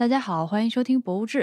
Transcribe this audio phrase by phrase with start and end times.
[0.00, 1.40] 大家好，欢迎收听《博物志》。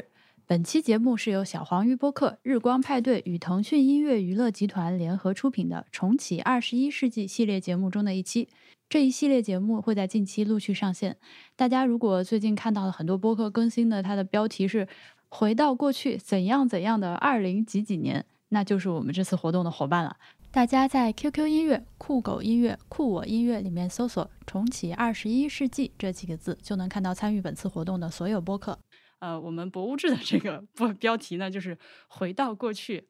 [0.48, 8.50] 本期节目是由小黄鱼播客、日光派对与腾讯音乐娱乐集团联合出品的《重启二十一世纪》系列节目中的一期。
[8.90, 11.18] 这一系列节目会在近期陆续上线。
[11.56, 14.88] 大家如果最近看到了很多播客更新的，它的标题是
[15.30, 20.18] “回到过去怎样怎样的二零几几年”，那就是我们这次活动的伙伴了。
[20.50, 28.80] 大家在 QQ 音乐、酷狗音乐、酷我音乐里面搜索“重启二十一世纪”这几个字，就能看到参与本次活动的所有播客。
[29.20, 31.78] 呃，我们博物志的这个 播标题呢，就是
[32.08, 33.08] “回到过去，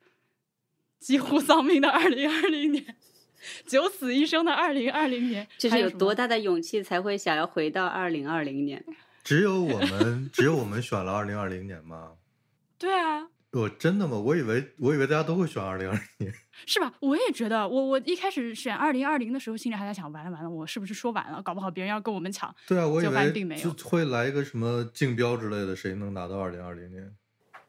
[0.99, 2.97] 几乎丧命的二零二零年，
[3.65, 5.47] 九死一生的二零二零年”。
[5.57, 8.83] 这是有多大的勇气才会想要回到二零二零年？
[9.23, 12.13] 只有我们， 只有我们选了二零二零年吗？
[12.77, 13.29] 对啊。
[13.51, 14.17] 我真的吗？
[14.17, 16.33] 我以为我以为大家都会选二零二零年，
[16.65, 16.93] 是吧？
[16.99, 21.41] 我也觉得，我我一开始选二零二零的时候，心里还在想，完了完了，我是不是说晚了？
[21.41, 22.53] 搞不好别人要跟我们抢。
[22.67, 27.13] 对啊，我以为并没有会来一个什么竞标之类的，谁能拿到二零二零年？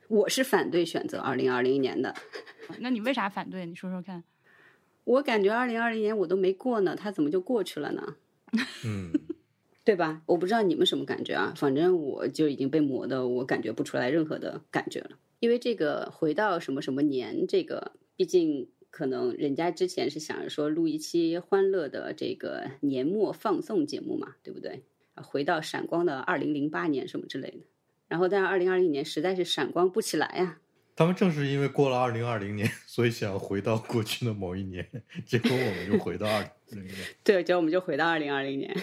[0.09, 2.15] 我是反对选择二零二零年的。
[2.81, 3.67] 那你为啥反对？
[3.67, 4.25] 你说说看。
[5.05, 8.17] 我感觉二零二零年我都没过呢，它怎么就过去了呢？
[8.85, 9.11] 嗯，
[9.85, 10.23] 对吧？
[10.27, 15.11] 我不知道你们什么感觉啊，反正我就已经被磨的，我感觉不出来任何的感觉了。
[15.41, 24.83] 因为这个回到什么什么年，这个毕竟可能人家之前是想着说录一期欢乐的这个年末放送节目嘛，对不对？
[25.17, 27.59] 回到闪光的二零零八年什么之类的，
[28.07, 30.61] 然后但是二零二零年实在是闪光不起来呀。
[30.95, 34.89] 他们正是因为过了二零二零年， 所以想回到过去的某一年，
[35.25, 36.97] 结果我们就回到二零年。
[37.23, 38.77] 对，结果我们就回到二零二零年，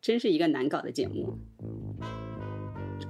[0.00, 1.38] 真是一个难搞的节目。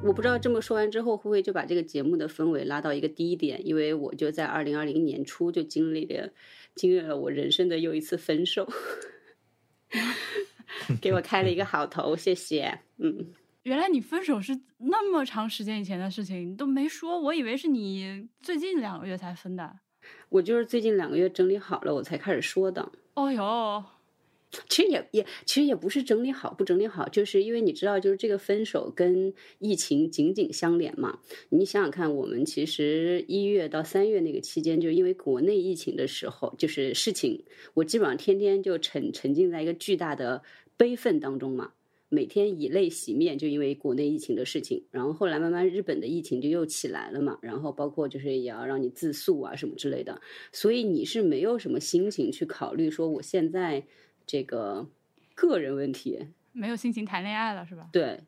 [0.02, 6.30] 我不知道这么说完之后会不会就把这个节目的氛围拉到一个低点，因为我就在二零二零年初就经历了
[6.74, 8.66] 经历了我人生的又一次分手，
[11.02, 12.80] 给我开了一个好头，谢谢。
[12.98, 13.26] 嗯，
[13.64, 19.80] 原来你分手是那么长时间以前的事情，你都没说，我以为是你最近两个月才分的。
[20.28, 22.92] 我就是最近两个月整理好了，我才开始说的。
[23.14, 23.84] 哦哟。
[24.68, 31.18] 其实也也其实也不是整理好不整理好，就是因为你知道，就是这个分手跟疫情紧紧相连嘛。
[31.50, 37.44] 你想想看，我们其实一月到三月那个期间，就因为国内疫情的时候，就是事情，
[37.74, 40.42] 我基本上天天就沉沉浸在一个巨大的
[40.78, 41.72] 悲愤当中嘛，
[42.08, 44.82] 每天以泪洗面，就因为国内疫情的事情。
[44.90, 50.18] 然后后来慢慢日本的疫情就又起来了嘛，然后包括就是也要让你自诉啊什么之类的，
[50.52, 53.84] 所以你是没有什么心情去考虑说我现在。
[54.28, 54.86] 这个
[55.34, 57.88] 个人问题没有心情谈恋爱了是吧？
[57.90, 58.20] 对，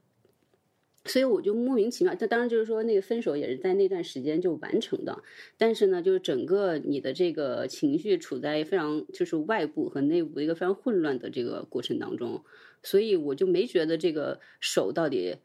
[1.04, 2.14] 所以我就莫名其妙。
[2.14, 5.22] 这当然就是说，那个分手也是在那段时间就完成的。
[5.58, 12.42] 但是呢，就是整个你的这个情绪处在非常就是外部和内部一个非常混乱的这个过程当中，
[12.82, 15.36] 所以我就没觉得这个手到底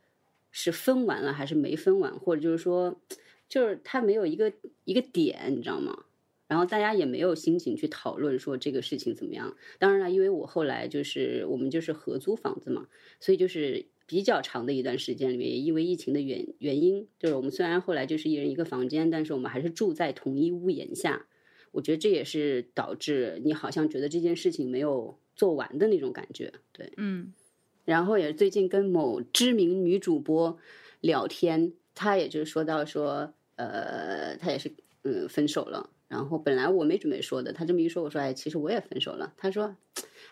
[0.52, 3.02] 是分完了还是没分完，或者就是说，
[3.50, 4.54] 就是他没有一个
[4.86, 6.06] 一个点，你知道吗？
[6.48, 9.56] 然后大家也没有心情去讨论说这个事情怎么样。
[9.80, 12.88] 当然了，因为我后来就是我们就是合租房子嘛，
[13.20, 21.26] 所以就是比较长的一段时间里面，也因为疫情的原原因，就是我们虽然后来就是一人一个房间，但是我们还是住在同一屋檐下。
[21.72, 26.54] 我觉得这也是导致你好像觉得这件事情没有做完的那种感觉。
[26.72, 27.34] 对，嗯。
[27.84, 30.58] 然后也最近跟某知名女主播
[31.02, 34.72] 聊天，她也就是说到说，呃，她也是
[35.04, 35.90] 嗯分手了。
[36.08, 39.34] 然后本来我没准备说的，他这么一说，我说哎，其实我也分手了。
[39.38, 39.76] 他说，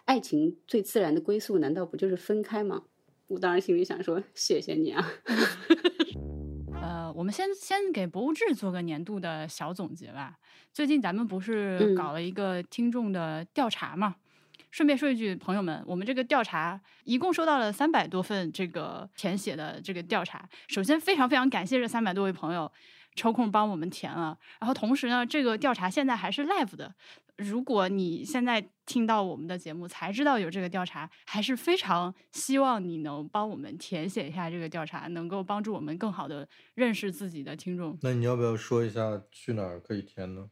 [0.06, 2.84] 爱情最自然的归宿难道不就是分开吗？
[3.28, 5.04] 我当时心里想说，谢谢你啊。
[6.82, 10.38] 呃，我们先先给博物志做个年度的小总结吧。
[10.72, 14.18] 最近咱们不是搞了一个听众的调查嘛？
[14.70, 20.48] 顺便说一句，朋友们，我们这个调查一共收到了三百多份这个填写的这个调查。
[20.68, 22.72] 首先，非常非常感谢这三百多位朋友。
[23.16, 26.94] 抽空帮我们填了，然后同时呢，这个调查现在还是 live 的。
[27.38, 37.98] 如果你现在听到我们的节目才知道有这个调查，还是非常希望你能帮我们填写一下这个调查，能够帮助我们更好的认识自己的听众。
[38.04, 40.48] 那你要不要说一下去哪儿可以填呢？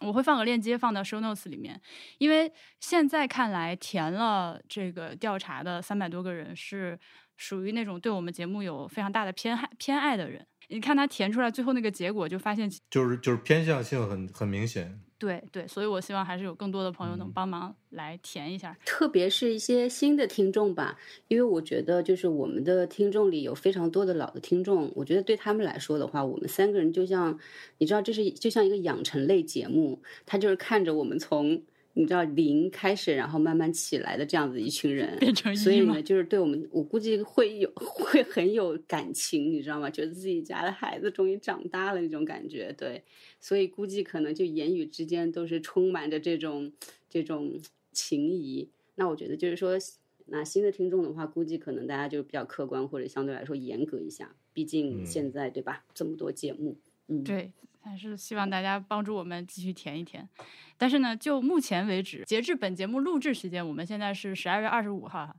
[0.00, 1.80] 我会放个链接放到 show notes 里面，
[2.18, 6.98] 因为现在看来填了这个调查的三百多个人是
[7.36, 10.46] 属于那种对我们节目有非常大的偏爱偏爱的人。
[10.68, 15.00] 你看他填出来最后那个结果，就发现就是就是偏向性很很明显。
[15.16, 27.38] 对对，所以我希望还是有更多的朋友能帮忙来填一下，特别是一些新的听众吧，因为我觉得就是我们的听众里有非常多的老的听众，我觉得对他们来说的话，我们三个人就像
[27.78, 31.62] 你知道，这是就像一个养成类节目，他就是看着我们从
[31.94, 39.88] 你知道零开始，然后慢慢起来的这样子一群人，变成所以呢，就是对我们，我估计会有会很有感情，你知道吗？
[39.88, 43.02] 觉得自己家的孩子终于长大了那种感觉，对，
[43.40, 46.72] 所以估计可能就言语之间都是充满着这种
[47.08, 47.58] 这种
[47.92, 48.68] 情谊。
[48.96, 49.78] 那我觉得就是说，
[50.26, 56.76] 那新的听众的话，估计可能大家就比较客观或者相对来说严格一下，毕竟嗯现在、对吧，这么多节目，
[57.08, 57.52] 嗯，对，
[57.84, 60.28] 还是希望大家帮助我们继续填一填。
[60.76, 65.36] 但是呢，就目前为止，截至本节目录制时间，我们现在是十二月二十五号，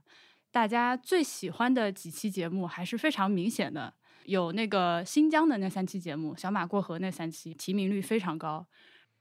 [0.50, 3.94] 大家最喜欢的几期节目还是非常明显的。
[4.24, 8.66] 有那个新疆的那三期节目，小马过河那三期提名率非常高。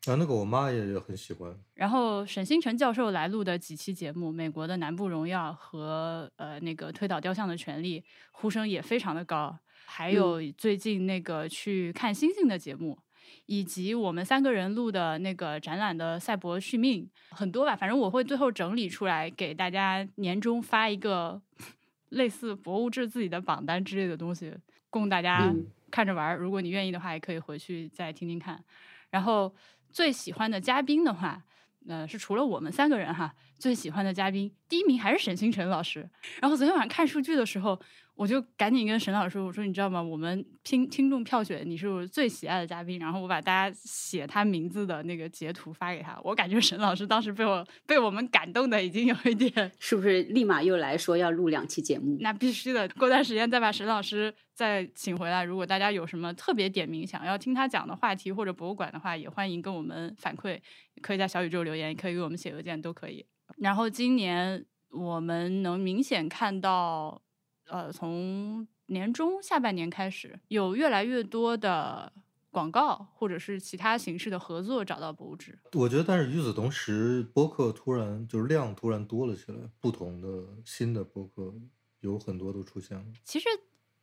[0.07, 1.55] 啊，那个我妈也也很喜欢。
[1.73, 9.57] 然后沈星辰教授来录的几期节目，美国的《南部荣耀》和呃那个推倒雕像的权利，呼声也非常的高。
[9.87, 12.97] 还有最近那个去看星星的节目，
[13.45, 17.75] 以及我们三个人录的那个展览的赛博续命，很多吧。
[17.75, 21.41] 反正我会最后整理出来给大家年终发一个
[22.09, 24.53] 类似博物志自己的榜单之类的东西，
[24.89, 26.37] 供大家嗯看着玩儿。
[26.37, 28.63] 如果你愿意的话，也可以回去再听听看。
[29.09, 29.53] 然后
[29.89, 31.41] 最喜欢的嘉宾的话，
[31.87, 36.09] 呃，是除了我们三个人哈，最喜欢的嘉宾第一名还是沈星辰老师。
[36.41, 37.79] 然后昨天晚上看数据的时候，
[38.15, 40.01] 我就赶紧跟沈老师说：“我说你知道吗？
[40.01, 46.17] 我们听听众票选你是我最喜爱的嘉宾。”然后我把大家写他名字的那个截图发给他。
[46.23, 52.17] 我感觉沈老师当时被我被我们感动的已经有一点 是不是立马又来说要录两期节目？
[52.21, 55.43] 那必须的，过段时间再把沈老师再请回来。
[55.43, 60.57] 如果大家有什么特别点名想要听他讲的话题或者博物馆的话，也欢迎跟我们反馈，
[61.01, 63.25] 可以在小宇宙留言，也可以给我们写邮件，都可以。
[63.57, 67.21] 然后今年我们能明显看到，
[67.67, 72.11] 呃，从年中下半年开始，有越来越多的
[72.51, 75.57] 广告或者是其他形式的合作找到博物志。
[75.73, 80.27] 我觉得，但是与此同时，播客突然就是量突然多了起来，不同的
[80.63, 81.53] 新的播客
[82.01, 83.03] 有很多都出现了。
[83.23, 83.47] 其实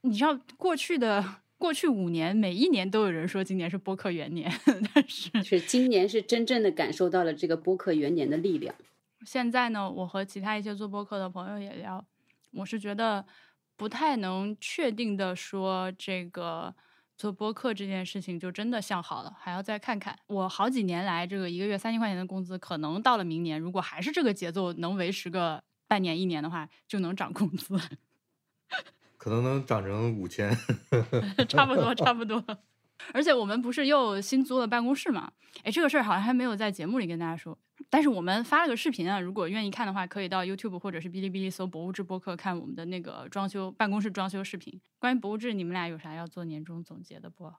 [0.02, 1.24] 你知道，过去的
[1.56, 4.52] 过去五年，每一年都有人说今年是播客元年，
[4.92, 8.74] 但是是今年是真正的感受到了这个播客元年的力量。
[9.24, 12.04] 现在呢，我和其他一些做播客的朋友也聊，
[12.50, 13.24] 我是觉得
[13.82, 16.72] 不太能确定的说这个
[17.18, 20.16] 做播客这件事情就真的向好了，还要再看看。
[20.28, 27.76] 我好几年来这个一个月三千块钱的工资，可能到了明年，如果还是这个节奏能维持个半年一年的话，就能涨工资，
[29.18, 30.56] 可能能涨成五千，
[31.48, 32.40] 差不多差不多。
[33.12, 35.32] 而且我们不是又新租了办公室嘛？
[35.64, 37.58] 哎，这个事儿好像还没有在节目里跟大家说。
[37.90, 44.80] 但是我们发了个视频啊，如果愿意看的话，可以到 YouTube 或者是哔哩哔哩搜“博物志播客”看我们的那个装修办公室装修视频。
[44.98, 47.50] 关于博物志，你们俩有啥要做年终总结的不？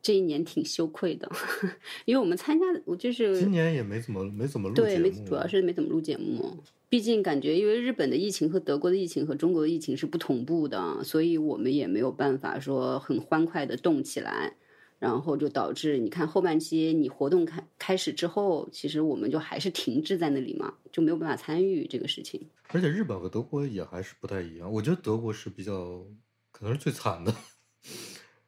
[0.00, 1.30] 这一年挺羞愧的，
[2.06, 6.58] 因为我们参加，我就是今年也没怎么没怎么录对，没节目，主要是没怎么录节目。
[6.88, 14.54] 毕竟感觉，因为日本的疫情和德国的疫情和中国的疫情是不同步的，所以我们也没有办法说很欢快的动起来，
[15.02, 22.40] 然后就导致你看后半期你活动开开始之后，其实我们就还是停滞在那里嘛，就没有办法参与这个事情。
[22.68, 24.72] 而且日本和德国也还是不太一样。
[24.72, 26.06] 我觉得德国是比较
[26.52, 27.34] 可能是最惨的，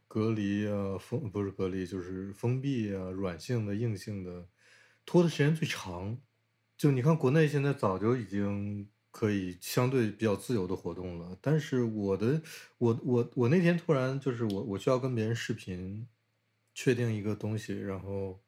[0.06, 4.46] 隔离啊，封不是隔离就是封闭啊，软性的、硬性的，
[5.04, 6.16] 拖的时间最长。
[6.78, 12.40] 就你看，国内现在早就已经可以相对比较自由的活动了，但是我的
[12.78, 16.06] 我我我那天突然就是我我需要跟别人视频，
[16.74, 18.38] 确定一个东西，然后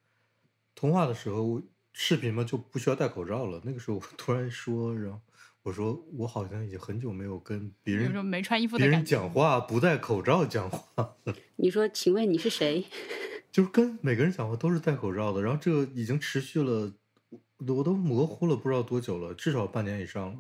[0.75, 3.63] 通话的时候视频嘛就不需要戴口罩了。
[3.65, 5.21] 那个时候我突然说，然后
[5.63, 9.05] 我说我好像已经很久没有跟别人没穿衣服的别人。
[9.05, 11.35] 讲话不戴口罩讲话了。
[11.57, 12.85] 你说，请问你是谁？
[13.51, 16.93] 就是跟每个人讲话都是戴口罩的，然后这个已经持续了，
[17.31, 20.39] 我我都模糊了不知道多久了，至少半年以上了。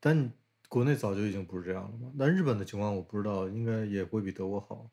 [0.00, 0.32] 但
[0.68, 2.10] 国内早就已经不是这样了嘛。
[2.18, 4.90] 但日本的情况我不知道，应该也会比德国好。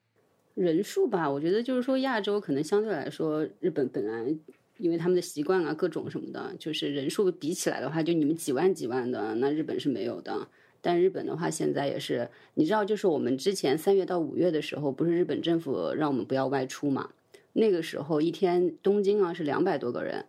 [0.58, 4.36] 人数吧，我觉得就是说亚洲可能相对来说，日本本来
[4.80, 10.48] 因为他们的习惯啊，各种什么的，就是人数比起来的话，就你们几万几万的，那日本是没有的。
[10.82, 17.12] 但日本的话，现在也是，你知道，就是我们之前三月到五月的时候，不是日本政府让我们不要外出嘛？
[17.54, 20.26] 那个时候一天东京啊是两百多个人，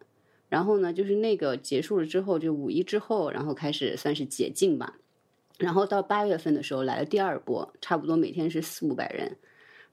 [0.50, 4.99] 然后呢，就是那个结束了之后，就五一之后，然后开始算是解禁吧。
[5.58, 9.37] 然后到八月份的时候来了第二波，差不多每天是四五百人。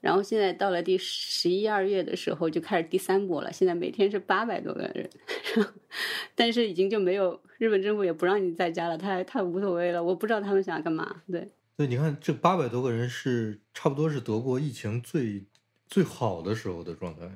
[0.06, 3.52] 然后现在到了第十一二月的时候，就开始第三波了。
[3.52, 5.10] 现在每天是八百多个人，
[6.36, 10.04] 但是已经就没有日本政府也不让你在家了，他他无所谓了。
[10.04, 11.24] 我不知道他们想要干嘛。
[11.26, 15.44] 对，对，你看这八百多个人是差不多是德国疫情最
[15.88, 17.28] 最好的时候的状态，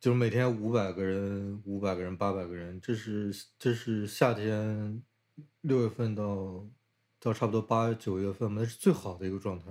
[0.00, 5.00] 就是每天五百个人、五百个人、八百个人，这是这是夏天
[5.60, 6.66] 六月份到
[7.20, 9.66] 到差不多八九月份嘛，那是最好的一个状态，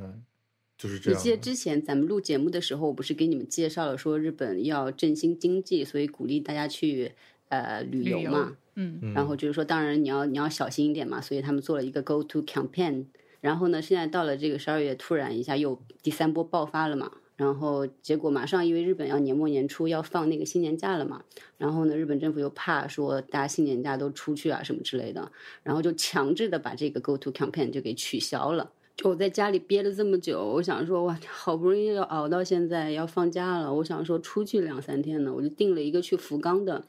[0.77, 1.19] 就是这样。
[1.19, 7.11] 你记得之前咱们录节目的时候，我不是给你们介绍了说日本要振兴经济，所以鼓励大家去
[7.49, 8.57] 呃旅游嘛？
[8.75, 13.05] 嗯，然后就是说，当然你要你要小心一点嘛，所以他们做了一个 Go to campaign。
[13.39, 17.11] 然后呢，现在到了这个十二月，突然一下又第三波爆发了嘛。
[17.37, 21.23] 然后结果马上因为日本要年末年初要放那个新年假了嘛，
[21.57, 28.71] 然后呢，日本政府又怕说大家新年假都出去啊什么之类的，然后就强制的把这个 Go to campaign 就给取消了。
[28.95, 36.85] 就我在家里憋了这么久，我想说哇，好不容易要熬到现在要放假了，我想说出去两三天呢，我就订了一个去福冈的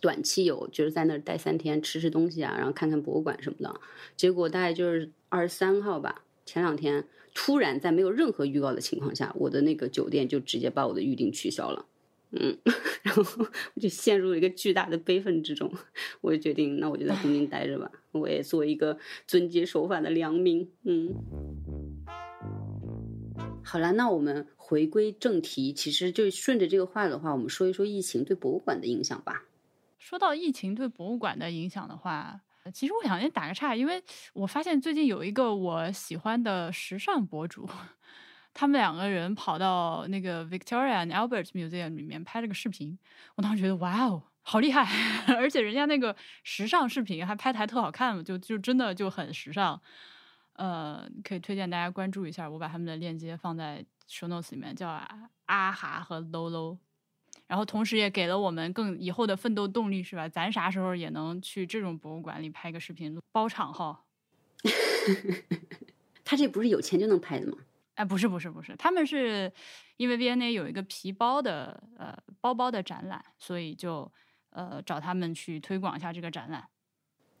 [0.00, 3.80] 短期游，就是在那儿待三天，吃吃东西啊，然后看看博物馆什么的。
[4.16, 7.04] 结果大概就是二十三号吧，前两天。
[7.34, 11.86] 突然在没有任何预告的情况下，我的那个酒店就直接把我的预订取消了，
[12.32, 12.58] 嗯，
[13.02, 13.22] 然后
[13.74, 15.72] 我就陷入了一个巨大的悲愤之中。
[16.20, 20.70] 我就决定，那我就在东京待着吧，我也做一个遵纪守法的良民。
[20.84, 21.14] 嗯，
[23.62, 29.44] 好了，那我们回归正题，其实就顺着这个话的话，我们说一说疫情对博物馆的影响吧。
[29.98, 32.40] 说到疫情对博物馆的影响的话。
[32.72, 34.00] 其实我想先打个岔，因为
[34.34, 37.68] 我发现最近有一个我喜欢的时尚博主，
[38.54, 42.98] 他们两个人跑到那个 Victoria and Albert Museum 里面拍了个视频。
[43.36, 44.86] 我当时觉得哇哦，好厉害！
[45.36, 49.80] 而且人家那个时尚视频还拍的还特好看，就就真的就很时尚。
[50.54, 55.00] 呃，可以推荐大家关注一下，我把他们的链接放在 show notes 里面，叫
[55.46, 56.76] 阿哈和 Lolo。
[57.46, 60.28] 然后同时也给了我们更以后的奋斗动力，是吧？
[60.28, 64.04] 咱啥时候也能去这种博物馆里拍个视频，包场哈。
[66.24, 67.58] 他这不是有钱就能拍的吗？
[68.02, 69.50] 哎，不是不是不是，他们是
[69.96, 74.10] 因为 V&A 有一个皮包的呃包包的展览，所以就
[74.50, 76.66] 呃找他们去推广一下这个展览。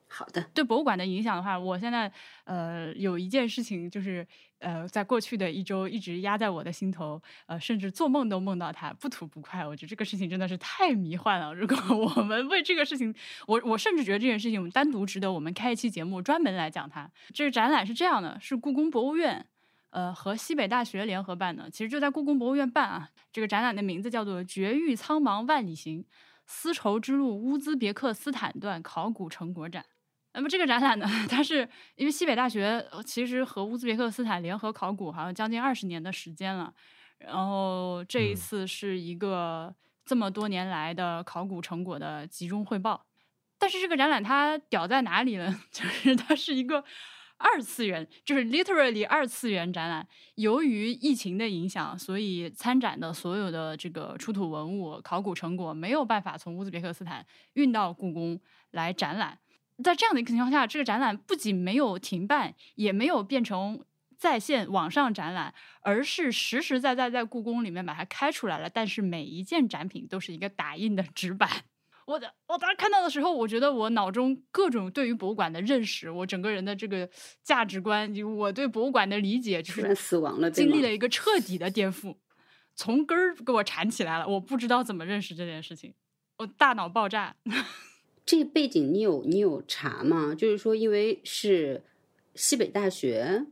[0.06, 2.12] 好的，对博物馆的影响的话，我现在
[2.44, 4.24] 呃有一件事情就是
[4.60, 9.66] 呃在过去的一周一直压在我的心头，呃甚至做梦都梦到它，不吐不快。
[9.66, 11.52] 我觉得这个事情真的是太迷幻了。
[11.52, 13.12] 如果我们为这个事情，
[13.48, 17.10] 我我甚至觉得这件事情我们单独值得我们开一期节目专门来讲它。
[17.34, 19.44] 这个展览是这样的，是故宫博物院
[19.92, 23.08] 呃和西北大学联合办的，其实就在故宫博物院办啊。
[23.32, 26.04] 这个展览的名字叫做《绝域苍茫万里行：
[26.46, 29.82] 丝绸之路乌兹别克斯坦段考古成果展》。
[30.34, 36.72] 那么这个展览呢， 它是因为西北大学其实和乌兹别克斯坦联合考古好像将近二十年的时间了，
[37.18, 39.74] 然后这一次是一个
[40.06, 43.04] 这么多年来的考古成果的集中汇报。
[43.58, 45.60] 但是这个展览它屌在哪里呢？
[45.70, 46.82] 就是它是一个
[47.42, 50.06] 二次元，就是 literally 二次元展览。
[50.36, 59.38] 由于疫情的影响，所以参展的所有的这个出土文物、考古成果没有办法从乌兹别克斯坦运到故宫来展览。
[59.82, 63.84] 在这样的一个情况下，这个展览不仅没有停办，也没有变成
[64.16, 68.70] 在线网上展览，而是实实在在在故宫里面把它开出来了。
[68.70, 71.50] 但是每一件展品都是一个打印的纸板。
[72.06, 77.08] 我的，我当时看到的时候，我觉得我脑中各种对于博物馆的认识，我整个人的这个
[77.42, 82.16] 价值观，我对博物馆的理解，就是死亡了，经历了一个彻底的颠覆，
[82.74, 84.26] 从根儿给我缠起来了。
[84.26, 85.94] 我不知道怎么认识这件事情，
[86.38, 87.36] 我大脑爆炸。
[88.24, 90.34] 这个背景你有你有查吗？
[90.34, 91.82] 就是说，因为是
[92.34, 93.46] 西北大学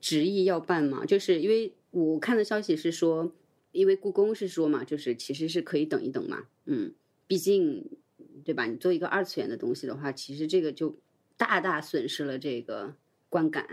[0.00, 3.32] 执意要办嘛，就是因为我看的消息是说，
[3.70, 6.92] 因为故宫是说嘛，就是其实是可以等一等嘛，嗯，
[7.26, 7.84] 毕竟
[8.44, 8.64] 对吧？
[8.66, 10.96] 你做一个二次元的东西的话，其实这个就
[11.36, 12.94] 大大损失了这个
[13.28, 13.66] 观感，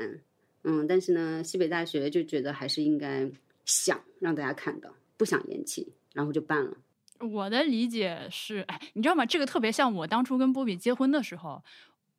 [0.64, 3.30] 嗯，但是呢，西北大学就觉得还是应该
[3.66, 6.78] 想让大家看到，不想延期，然后就办了。
[7.20, 9.26] 我的理解是，哎，你知道吗？
[9.26, 11.64] 这个特别像我当初跟波比结婚的时候，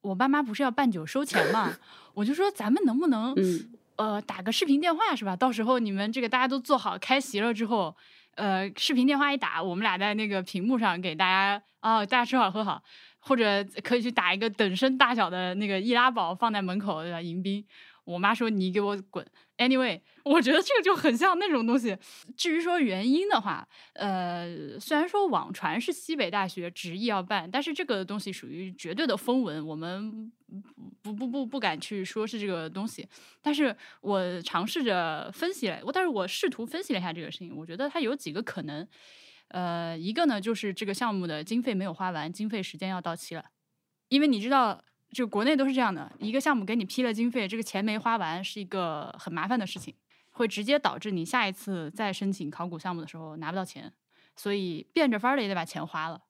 [0.01, 1.77] 我爸妈不是要办酒收钱嘛？
[2.15, 3.35] 我就说咱们能不能，
[3.97, 5.35] 呃，打个视频电话是吧？
[5.37, 7.95] 到时候你们这个大家都做好开席了之后，
[8.37, 12.83] 呃，视频电话一打，我们俩在那个屏幕上给大家啊，大家吃好喝好，
[13.19, 17.21] 或者可以去打一个等身大小的那个易拉宝放在门口对吧？
[17.21, 17.65] 迎宾。
[18.05, 19.27] 我妈说你给我滚。
[19.57, 21.97] Anyway， 我觉得这个就很像那种东西。
[22.37, 30.33] 至于说原因的话，呃，虽然说网传是西北大学执意要办，但是这个东西属于绝对的风闻，我们
[31.03, 33.09] 不不不不敢去说是这个东西。
[33.41, 38.87] 但是我尝试着分析了，我但是我试图分析了一下这个事情，我觉得它有几个可能。
[39.49, 43.45] 呃，一个呢就是这个项目的经费没有花完，经费时间要到期了，
[44.09, 44.83] 因为你知道。
[45.15, 49.95] 就国内都是这样的，一个项目给你批了经费，这个钱没花完是一个很麻烦的事情，
[50.33, 53.93] 会直接导致你下一次再申请考古项目的时候拿不到钱。
[54.37, 56.21] 所以变着法儿的也得把钱花了。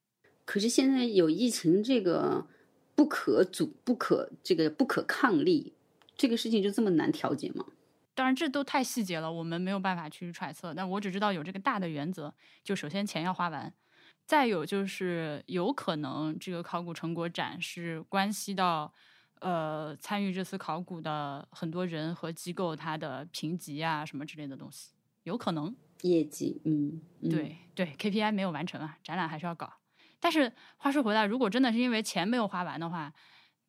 [0.45, 2.47] 可是现在有疫情这个
[2.95, 5.73] 不可阻、不可这个不可抗力，
[6.15, 7.65] 这个事情就这么难调节吗？
[8.15, 10.75] 当然，这都太细节了，我们没有办法去揣测。
[10.75, 13.73] 但我只知道有这个大的原则，就首先钱要花完，
[14.27, 18.93] 再有就是有可能这个考古成果展是关系到
[19.41, 24.93] 呃参与这次考古的很多人和机构它的评级啊什么之类的东西，
[25.25, 25.75] 有可能。
[26.03, 29.73] 业绩，嗯，嗯，对对，KPI 没有完成啊，展览还是要搞。
[30.21, 33.13] 但是话说回来，如果真的是因为钱没有花完的话，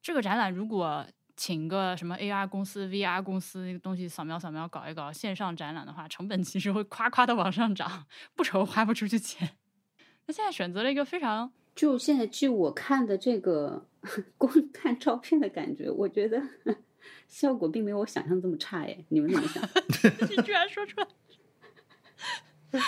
[0.01, 1.05] 这个展览如果
[1.37, 9.57] 请个什么 AR 公司、VR 公司那个东西扫描扫描搞一搞线上展览的话，成本其实会夸夸的往上涨，不愁花不出去钱。
[10.27, 13.85] 那现在选择了一个非常就现在据我看的这个
[14.37, 16.41] 光看照片的感觉，我觉得
[17.27, 19.63] 效果并没有我想象这么差哎，你们怎么想？
[20.29, 22.81] 你 居然说出来，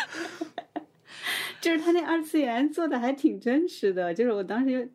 [1.61, 4.89] 就是他那二次元做的还挺真实的，就是我当时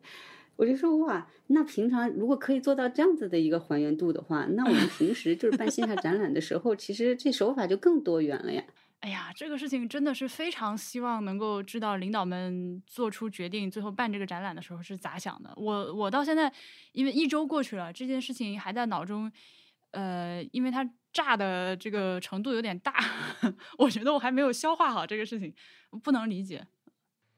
[0.57, 8.65] 我就说哇，那平常如果可以做到这样子的一个还原度的话，那我们平时就是办线下展览的时候，其实这手法就更多元了呀。
[9.03, 15.53] 哎呀，这个事情真的是非常希望能够知道领导们做出决定，最后办这个展览的时候是咋想的。
[15.57, 16.53] 我我到现在，
[16.93, 19.31] 因为一周过去了，这件事情还在脑中，
[19.91, 22.95] 呃，因为它炸的这个程度有点大，
[23.77, 25.53] 我觉得我还没有消化好这个事情，
[26.05, 26.69] 不能理解。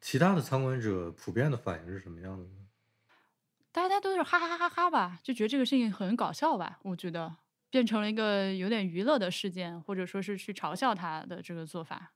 [0.02, 2.50] 其他的参观者普遍的反应是什么样的呢？
[3.72, 6.78] 大家都是哈哈哈哈哈吧，就觉得这个事情很搞笑吧。
[6.82, 7.34] 我觉得
[7.74, 12.12] 变成了一个有点娱乐的事件，或者说是去嘲笑他的这个做法。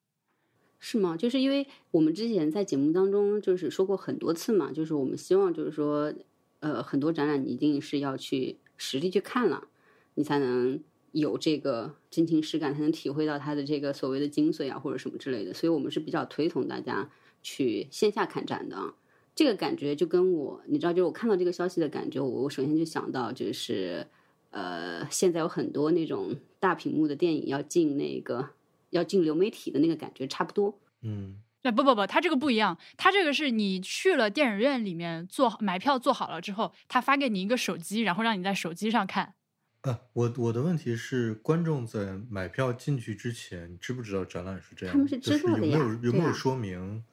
[0.78, 1.16] 是吗？
[1.16, 6.14] 就是因为我们之前在节目当中就是说过很多次嘛，就是我们希望就是说，
[6.60, 9.66] 呃，很多展览你一定是要去实地去看了，
[10.14, 15.52] 你才能有这个真情实感，才能体会到它的这个所谓的精髓啊，或者什么之类的。
[15.52, 17.10] 所以我们是比较推崇大家
[17.42, 18.94] 去线下看展的。
[19.34, 24.06] 这个感觉就跟我，你知道，就是我看到这个消息的感觉，我我首先就想到就是，
[24.50, 28.50] 呃，现在有很多那种大屏幕的电影要进那个
[28.90, 30.78] 要进流媒体的那个感觉差不多。
[31.02, 39.34] 嗯，哎，不不不，他这个不一样，他这个是你去了电影院里面做买票做好了之后，他发给你一个手机，然后让你在手机上看。
[39.82, 44.92] 啊，我我的问题是，观众在买票进去之前，知不知道展览是这样？
[44.92, 47.04] 他们是就是有没知道的呀有有没有说明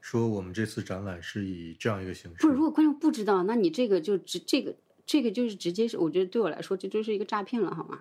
[0.00, 2.36] 说我们这次展览是以这样一个形式？
[2.42, 4.72] 不是，如果观众不知道，那你这个就只这个
[5.12, 7.98] 这个就是直接是，我觉得对我来说这就是一个诈骗了，好吗？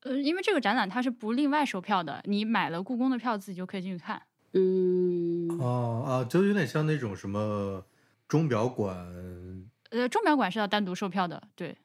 [0.00, 4.22] 呃，因为这个展览它是不另外售票的，你买了故宫的票自己就可以进去看。
[4.54, 7.84] 嗯，哦啊，就有点像那种什么
[8.26, 8.96] 钟表馆，
[9.90, 11.76] 呃，钟表馆是要单独售票的，对，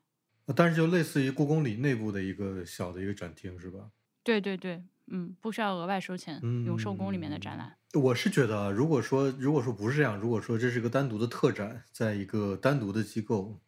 [0.55, 3.79] 但是就类似于故宫里内部的一个小的一个展厅，是吧？
[4.23, 7.75] 对对对，嗯，不需要额外收钱，永寿宫里面的展览。
[7.95, 13.59] 我是觉得啊，如果说如果说不是这样，如果说这是一个单独的特展，在一个单独的机构，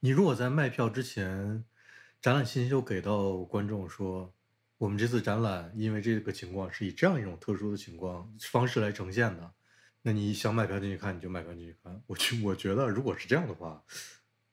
[0.00, 1.64] 你如果在卖票之前，
[2.20, 4.32] 展览信息就给到观众说，
[4.78, 9.50] 我们这次展览因为这个情况是以这样一种特殊的情况方式来呈现的，
[10.02, 12.00] 那你想买票进去看，你就买票进去看。
[12.06, 13.82] 我觉我觉得如果是这样的话，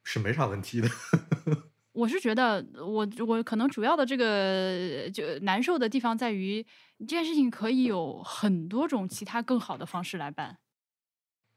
[0.04, 0.90] 是没啥问题的。
[1.94, 6.66] 我是觉得我我可能主要的这个就难受的地方在于
[7.00, 10.58] 这件事情可以有很多种其他更好的方式来办，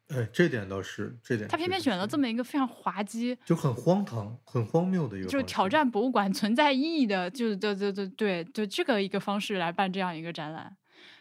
[0.09, 5.69] 哎，这点倒是，这点他偏偏选了这么一个非常滑稽，就很荒唐、很荒谬的一个，就是挑。
[5.69, 10.75] 战博物馆存在意义的，就是对对对对，就这个一个方式来办这样一个展览。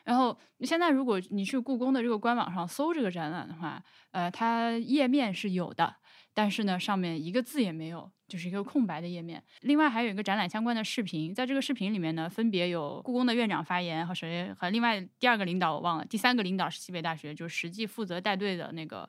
[0.05, 5.97] 然后现在如果你去故宫的这个官网上搜这个展览的话，呃，它页面是有的，
[6.33, 9.41] 但是呢，上面一个字也没有，就是一个空白的页面。
[9.61, 19.07] 另外还有一个展览相关的视频，在这个视频里面呢，分别有故宫的院长发言和谁和另外第二个领导我忘了，第三个领导是西北大学，就是实际负责带队的那个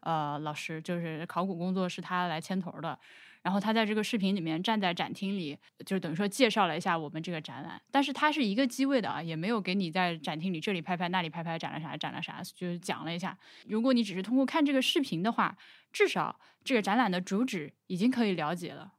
[0.00, 2.98] 呃老师，就是考古工作是他来牵头的。
[3.42, 13.36] 然后他在这个视频里面站在展厅里，就是等于说介绍了一下我们这个展览，但是他是一个机位的啊，也没有给你在展厅里这里拍拍那里拍拍展了啥展了啥，就是讲了一下。
[13.66, 15.56] 如果你只是通过看这个视频的话，
[15.92, 18.92] 至少这个展览的主旨已经可以了解了。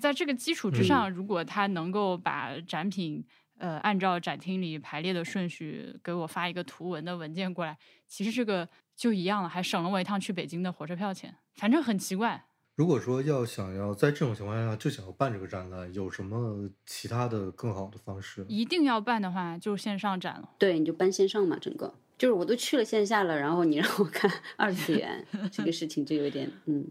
[0.00, 3.24] 在这个基础之上，如果他能够把展品
[3.58, 7.76] 呃按照展厅里排列的顺序给我发一个图文的文件过来，
[8.06, 11.34] 其实这个就一样了，还省了我一趟去北京的火车票钱。
[11.54, 12.44] 反正很奇怪，
[12.76, 18.44] 如果说要想要在这种情况下就想要办这个展览，有什么其他的更好的方式？
[18.48, 20.50] 一定要办的话就是线上展了。
[20.58, 26.86] 对，你就办线上嘛，整个就是我都去了线下了，然后你让我看 二次元，这个事情就有点嗯。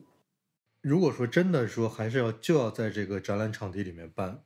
[0.82, 4.42] 如果说真的说还是要就要在这个展览场地里面办，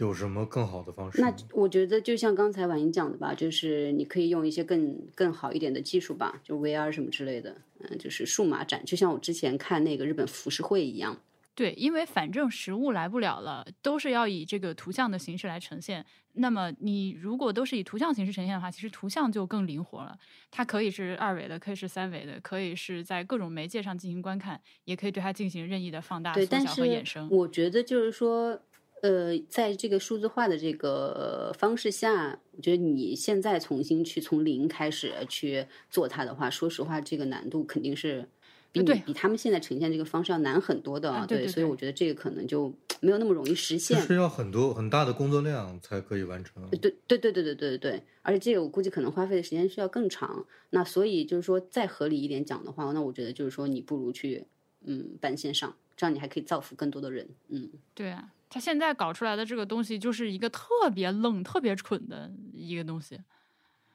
[0.00, 1.20] 有什么更好的方式？
[1.20, 11.20] 那我觉得就像刚才婉莹讲的吧，就是你可以用一些更更好一点的技术吧，就 VR 什么之类的，嗯，就是数码展，就像我之前看那个日本浮世绘一样。
[11.54, 16.06] 对，因为反正实物来不了了，都是要以这个图像的形式来呈现。
[16.34, 20.16] 那么你如果都是以图像形式呈现的话，其实图像就更灵活了。
[20.50, 27.28] 它可以是二维的，可以是三维的，可以是在各种媒介上进行观看，也可以对它进行任意的放大、缩小和衍生。
[27.30, 28.62] 我觉得就是说。
[29.02, 38.28] 呃，在这个数字化的这个方式下，我觉得你现在重新去从零开始去做它的话，说实话，这个难度肯定是
[38.72, 41.24] 比你比他们现在呈现这个方式要难很多的。
[41.26, 46.62] 对，所以我觉得这个可能就没有那么容易实现，是要很多很大的工作量才可以完成。
[46.70, 50.44] 对对对对对对对对，而且这个我估计可能花费的时间需要更长。
[50.70, 54.46] 那所以就是说，再合理一点讲的话，那我觉得就是说，你不如去
[54.84, 57.26] 嗯办线上，这样你还可以造福更多的人。
[57.48, 58.30] 嗯，对啊。
[58.50, 63.20] 他现在搞出来的这个东西，就是一个特别愣、特别蠢的一个东西。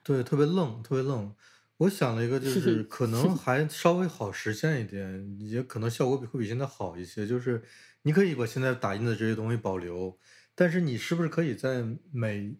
[0.02, 1.34] 对，特别愣，特别愣。
[1.76, 7.26] 我想了一个，就 是可能还稍微好实现一点，也可能效果比会比现在好一些。
[7.26, 7.62] 就是
[8.00, 10.18] 你可以把现在打印的这些东西保留，
[10.54, 12.56] 但是你是不是可以在每……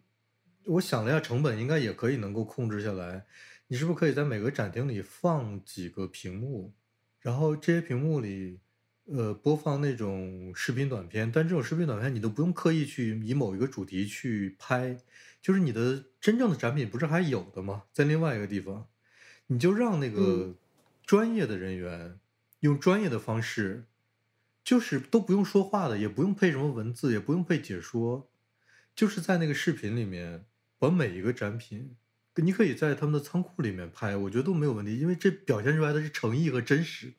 [0.67, 3.25] 我想了一下，成本应该也可以能够控制下来。
[3.69, 6.75] 你是不是可以在每个展厅里放几个屏幕，
[7.21, 8.61] 然后这些屏幕里？
[9.09, 14.99] 呃，播放那种视频短片，但这种视频短片你都不用刻意去以某一个主题去拍，
[15.41, 17.85] 就是你的真正的展品不是还有的吗？
[17.93, 18.89] 在另外一个地方，
[19.47, 20.57] 你就让那个
[21.05, 22.19] 专业的人员
[22.61, 23.85] 用专业的方式，
[24.65, 28.29] 就是都不用说话的，也不用配什么文字，也不用配解说，
[28.97, 30.45] 就是在那个视频里面
[30.81, 31.95] 把每一个展品，
[32.35, 37.13] 你可以在他们的仓库里面拍，我觉得都没有问题，因为这表现出来的是诚意和真实。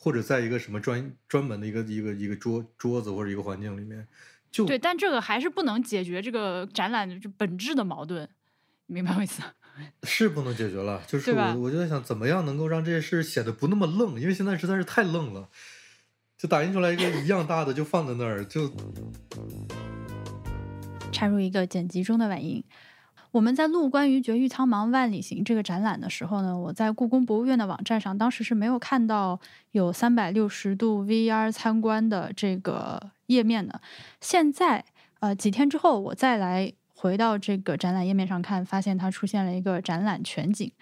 [0.00, 4.06] 或者在一个什么专专门的一个一个一个桌桌子或者一个环境里面，
[4.50, 8.28] 就对，但这个还是不能解决这个展览就本质的矛盾，
[8.86, 9.42] 明白我意思？
[10.04, 14.20] 是不能解决了，就是我我就在想，怎么样能够让这些事显得不那么愣？
[14.20, 15.48] 因为现在实在是太愣了，
[16.36, 18.72] 就打印出来一个一样大的就放在那儿，就
[21.10, 22.62] 插入一个剪辑中的晚音。
[23.30, 29.38] 我们在录关于“绝域苍茫万里行”这个展览的时候呢，我在故宫博物院的网站上，当时是没有看到
[29.72, 33.80] 有三百六十度 VR 参观的这个页面的。
[34.20, 34.82] 现在，
[35.20, 40.72] 呃，几天之后我再来回到这个展览页面上看，发现它出现了一个展览全景。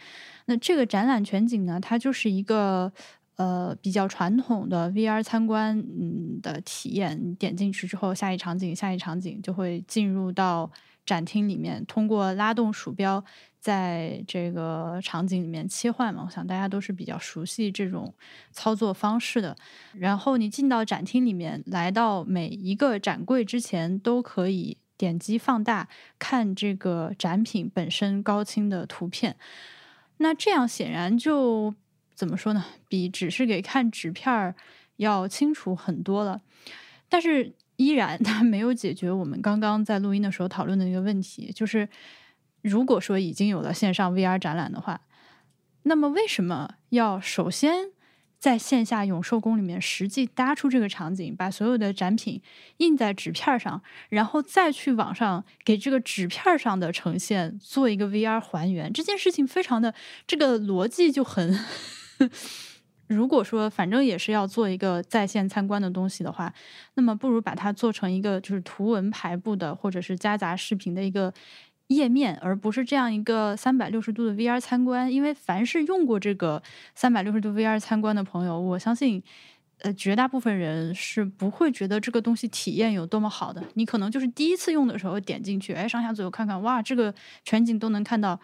[0.45, 2.93] 那这个展览全景呢，它就是一个
[3.35, 7.35] 呃比较传统的 VR 参观嗯的体验。
[7.35, 10.71] 点进去之后，下一场景，下一场景就会进入到。
[11.07, 13.25] 展厅里面通过拉动鼠标，
[13.61, 18.13] 在这个场景里面切换嘛，我想大家都是比较熟悉这种
[18.51, 19.57] 操作方式的。
[19.95, 25.89] 然后你进到展厅里面，来到每一个展柜之前，都可以点击放大
[26.19, 29.37] 看这个展品本身高清的图片。
[30.19, 31.73] 那这样显然就
[32.15, 32.65] 怎么说呢？
[32.89, 34.57] 比只是给看纸片儿
[34.97, 36.43] 要清楚很多了。
[37.09, 37.55] 但是。
[37.77, 41.89] 依然，它没有解决我们刚刚在录音的时候讨论的一个问题，就是
[42.63, 45.01] 如果说已经有了线上 VR 展览的话，
[45.83, 47.91] 那么为什么要首先
[48.39, 52.41] 在线下永寿宫里面实际搭出这个场景，把所有的展品
[52.79, 58.93] 印在纸片上，然后再去网上给这个纸片上的呈现做一个 VR 还原？
[58.93, 59.95] 这件事情非常的
[60.27, 61.59] 这个逻辑就很。
[63.09, 66.53] 如果说反正也是要做一个在线参观的东西的话，
[66.95, 71.33] 那么不如把它做成一个就是图文排布的，或者是夹杂视频的一个
[71.87, 75.13] 页面，而不是这样一个三百六十度的 VR 参观。
[75.13, 76.61] 因为凡是用过这个
[76.97, 79.23] 三百六十度 VR 参观的朋友，我相信，
[79.83, 83.63] 呃，绝大部分人是不会觉得这个东西体验有多么好的。
[83.75, 87.15] 你可能就是第一次用的时候点进去，哎，上下左右看看，哇，这个
[87.45, 88.41] 全景都能看到，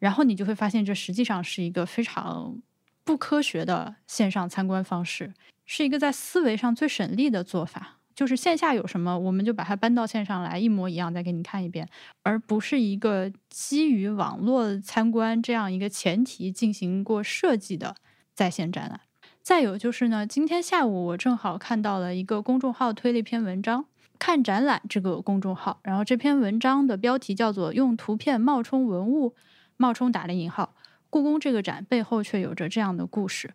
[0.00, 2.60] 然后你就会发现这实际上是一个非常。
[3.04, 5.32] 不科学的线上参观方式
[5.66, 11.88] 是一个在思维上最省力的做法，就是线下有什么，我们就把它搬到线上来，一模一样再给你看一遍，
[12.22, 17.96] 而不是一个基于网络参观这样一个前提进行过设计的
[18.34, 19.00] 在线展览。
[19.42, 23.86] 再有就是呢，今天下午我正好看到了一个公众号推了一篇文章，
[24.18, 29.34] 看展览这个公众号，然后这篇文章的标题叫做“用图片冒充文物”，
[29.78, 30.74] 冒充打了引号。
[31.10, 33.50] 故宫这个展背后却有着这样的故事。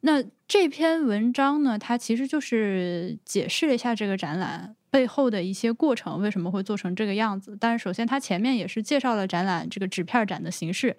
[0.00, 1.76] 那这篇文章呢？
[1.76, 7.56] 它其实就是解释了一下这个展览背后的一些过程，为什么会做成这个样子。
[7.58, 10.96] 但是首先，它前面也是介绍了展览这个纸片展的形式，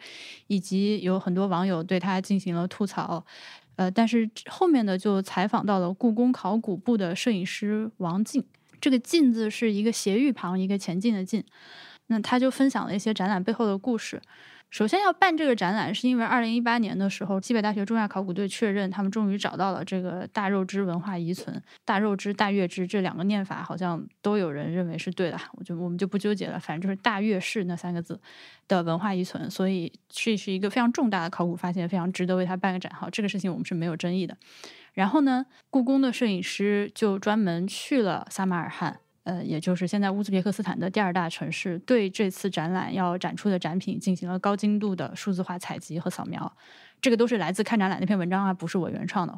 [0.47, 3.25] 以及有很多网友对它进行了吐槽。
[3.77, 8.43] 呃，但是后面呢，就采访到了故宫考古部的摄影师王静。
[8.81, 11.41] 这个“进”字是一个斜玉旁，一个前进的“进”。
[12.07, 14.21] 那他就分享了一些展览背后的故事。
[14.69, 21.59] 首先要办这个展览，是因为二零一八年的时候，西北大学中亚考古队确认他们终于找到了这个大肉汁文化遗存。
[21.83, 28.19] 大肉汁、大月支这两个念法好像都有人认为是对的，我就我们就不纠结了，反正就是大月氏那三个字
[28.67, 32.91] 的文化遗存，所以这是一个非常重大的考古发现，非常值得为它办个展。
[32.93, 34.37] 好，这个事情我们是没有争议的。
[34.93, 38.99] 然后呢，故宫的摄影师就专门去了撒马尔罕。
[39.29, 46.51] 呃，也就是现在乌兹别克斯坦的第二大城市，对这次展览要展出的展品进行了高精度的数字化采集和扫描，
[46.99, 49.37] 这个都是来自看展览那篇文章啊，不是我原创的。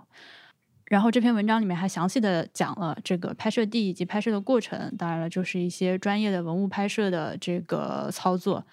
[0.86, 8.66] 然后这篇文章里面还详细的讲了这个拍摄地以及拍摄的过程，当然了，就是一些专业的文物拍摄的这个操作，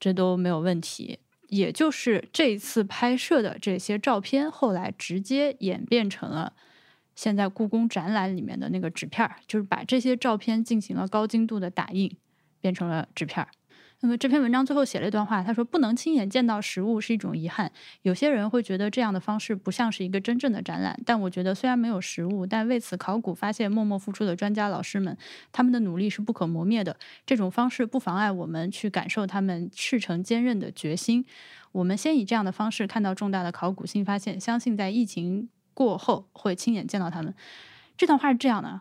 [0.00, 1.20] 这都没有问题。
[1.48, 6.54] 也就是这次拍摄的这些照片，后来直接演变成了。
[7.14, 12.16] 现在故宫展览里面的那个纸片儿，就是把这些照片进行了高精度的打印，
[12.60, 13.48] 变成了纸片儿。
[14.00, 17.72] 那么这篇文章最后写了一段话，他说：“不能亲眼见到实物是一种遗憾。
[18.02, 25.16] 有些人会觉得这样的方式不像是一个真正的展览，但我觉得虽然没有实物，但为此考古发现默默付出的专家老师们，
[25.52, 26.94] 他们的努力是不可磨灭的。
[27.24, 31.24] 这种方式不妨碍我们去感受他们赤诚坚韧的决心。
[31.72, 37.34] 我们先以这样的方式看到重大的考古新发现，相信在疫情。”过后会亲眼见到他们。
[37.96, 38.80] 这段话是这样的：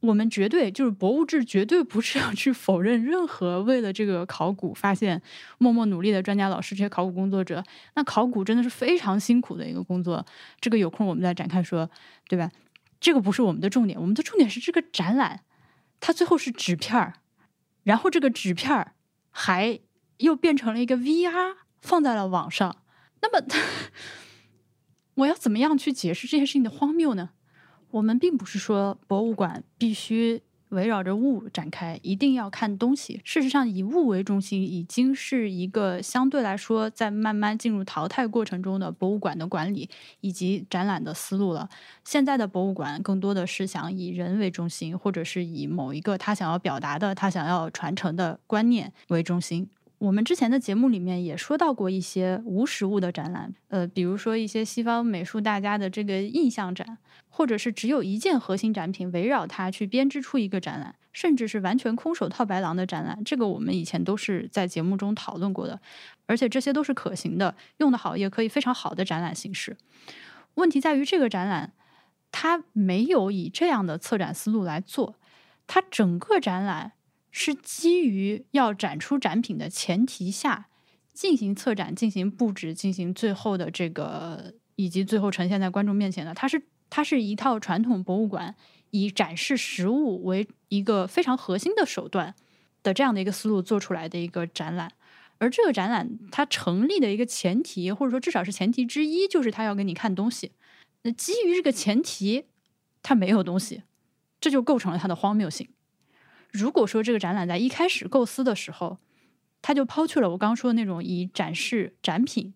[0.00, 5.20] 我们绝对就是博物志，绝对不是要去否认任何为了这个考古发现
[5.58, 7.62] 默默努力的专家老师、这些考古工作者。
[7.94, 10.24] 那考古真的是非常辛苦的一个工作。
[10.60, 11.90] 这个有空我们再展开说，
[12.28, 12.50] 对吧？
[13.00, 15.42] 这个不是我们的重点，我们的重点是这个展览，
[16.00, 17.14] 它最后是纸片儿，
[17.84, 18.94] 然后这个纸片儿
[19.30, 19.78] 还
[20.16, 22.76] 又变成了一个 VR，放在了网上。
[23.20, 23.46] 那么。
[25.18, 27.30] 我要怎么样去解释这件事情的荒谬呢？
[27.90, 33.20] 我们并不是说博物馆必须围绕着物展开，一定要看东西。
[33.24, 39.88] 事实上，以物为中心已经是一个相对来说在慢慢进入淘汰过程中的博物馆的管理
[40.20, 41.68] 以及展览的思路了。
[42.04, 49.68] 现在的博物馆更多的是想以人为中心，或者是以某一个他想要表达的、他想要传承的观念为中心。
[49.98, 63.24] 我们之前的节目里面也说到过一些无实物的展览，呃，比如说一些西方美术大家的这个印象展，或者是只有一件核心展品围绕它去编织出一个展览，甚至是完全空手套白狼的展览。
[63.24, 65.80] 这个我们以前都是在节目中讨论过的，
[66.26, 69.76] 而且这些都是可行的，用得好也可以非常好的展览形式。
[70.54, 71.72] 问题在于这个展览
[72.30, 75.16] 它没有以这样的策展思路来做，
[75.66, 76.92] 它整个展览。
[77.40, 80.66] 是基于要展出展品的前提下
[81.12, 86.34] 进行策展、进行布置、进行最后的这个以及最后呈现在观众面前的。
[86.34, 88.56] 它是它是一套传统博物馆
[88.90, 92.34] 以展示实物为一个非常核心的手段
[92.82, 94.90] 的这样的一个思路做出来的一个展览。
[95.38, 100.50] 而这个展览它成立的一个前提，或者说至少是前提之一，就是它要给你看东西。
[101.02, 102.46] 那基于这个前提，
[103.04, 103.84] 它没有东西，
[104.40, 105.68] 这就构成了它的荒谬性。
[106.50, 108.98] 如果说这个展览在一开始构思的时候，
[109.60, 112.54] 他就抛去了我刚刚说的那种以展示展品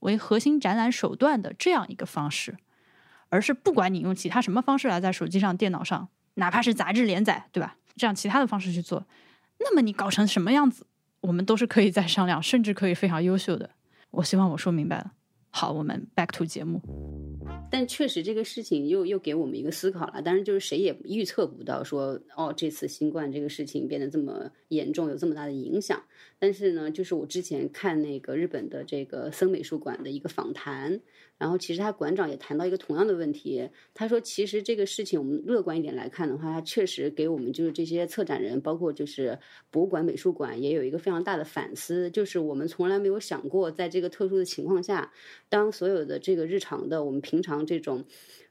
[0.00, 2.56] 为核心展览手段的这样一个方式，
[3.28, 7.76] 而是不管你用其他什么方式来在手机上、电脑上，哪怕是杂志连载，对吧？
[7.96, 9.06] 这样其他的方式去做，
[9.58, 10.86] 那么你搞成什么样子，
[11.20, 13.70] 我们都是可以再商量，甚至可以非常优秀的。
[14.10, 15.12] 我希望我说明白了。
[15.50, 16.80] 好，我们 back to 节目。
[17.74, 20.22] 但确实这个事情又又给我们一个思考了。
[20.22, 26.00] 当然，就是谁也预测不到说，哦，这次新冠这个事情变得这么严重，有这么大的影响。
[26.38, 31.00] 但是呢，就是我之前看那个日本的这个森美术馆的一个访谈。
[31.36, 33.68] 然后，其实他馆长也谈到一个同样的问题。
[33.92, 39.36] 他说：“其实这个事情，我们乐观一点来看的话，它确实给我们就是这些策展人，包括就是
[39.68, 42.08] 博物馆、美术馆，也有一个非常大的反思。
[42.10, 45.12] 就是我们从来没有想过，在这个特殊的情况下，
[45.48, 48.04] 当所有的这个日常的我们平常这种，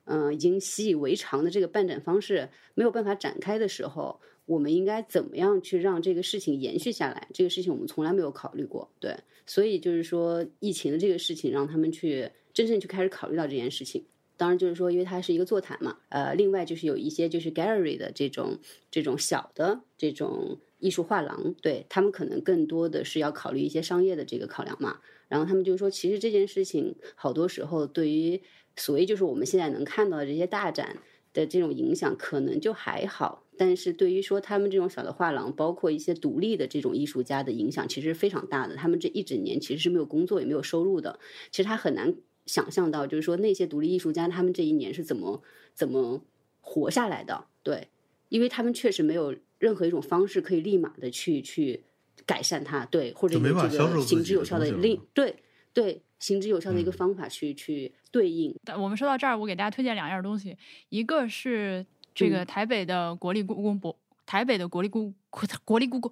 [0.03, 7.29] 嗯，已经习以为常的这个办展方式没有办法展开的时候，我们应该怎么样去让这个事情延续下来？
[7.33, 8.91] 这个事情我们从来没有考虑过。
[8.99, 9.15] 对，
[9.45, 14.05] 所以就是说，疫情的这个事情，让他们去。”真正去开始考虑到这件事情，
[14.37, 18.59] 当然就是说，因为它是一个座谈嘛，呃，另外就是有一些就是 gallery 的这种
[18.91, 24.99] 这种小的这种艺术画廊，对他们可能更多的是要考虑一些商业的这个考量嘛。
[25.27, 28.39] 然后他们就说，其实这件事情好多时候对于
[28.75, 30.99] 所谓就是我们现在能看到的这些大展
[31.33, 33.43] 的这种影响，可能就还好。
[33.57, 38.75] 但是对于说他们这种小的画廊，包括一些独立的这种艺术家的影响，其实非常大的。
[38.75, 42.15] 他们这一整年其实是没有工作也没有收入的，其实他很难。
[42.45, 45.41] 想象到，就是说那些独立艺术家，他们这一年是怎么
[45.73, 46.21] 怎么
[46.62, 47.45] 活下来的？
[47.63, 47.88] 对，
[48.29, 51.84] 因为他们确实没有任何一种方式可以立马的去去
[52.25, 55.36] 改善它，对，或者有就没法这个行之有效的东西了另对
[55.73, 58.56] 对行之有效的一个嗯方法去、去对应。
[58.63, 60.58] 但我们说到这儿，我给大家推荐两样东西，
[60.89, 65.13] 一个是这个嗯台北的国立故宫博，台北的国立故
[65.65, 66.12] 国立故宫，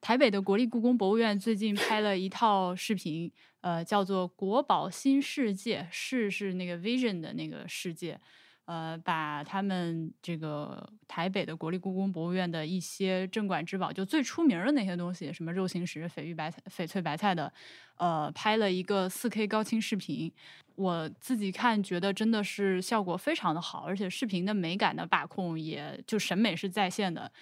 [0.00, 8.18] 台北的国立故宫博物院最近拍了一套视频，呃，叫做《国宝新世界》，世是那个 vision 的那个世界。
[8.66, 17.52] 呃，把他们这个台北的国立故宫博物院的一些镇馆之宝，就最出名的那些东西，什么肉形石、翡玉白、翡翠白菜的，
[17.96, 20.32] 呃，拍了一个四 K 高清视频。
[20.76, 27.32] 我自己看觉得真的是效果非常的好，而且视频的美感的把控也就审美是在线的。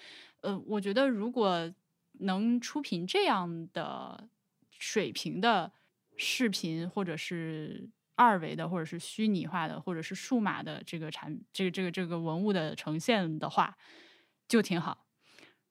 [0.41, 1.71] 呃，我觉得如果
[2.21, 4.27] 能出品这样的
[4.79, 5.71] 水平的
[6.21, 13.77] 视频，或者是二维的，或者是虚拟化的，或者是数码的这个产这个这个这个文物的呈现的话，
[14.49, 15.07] 就挺好，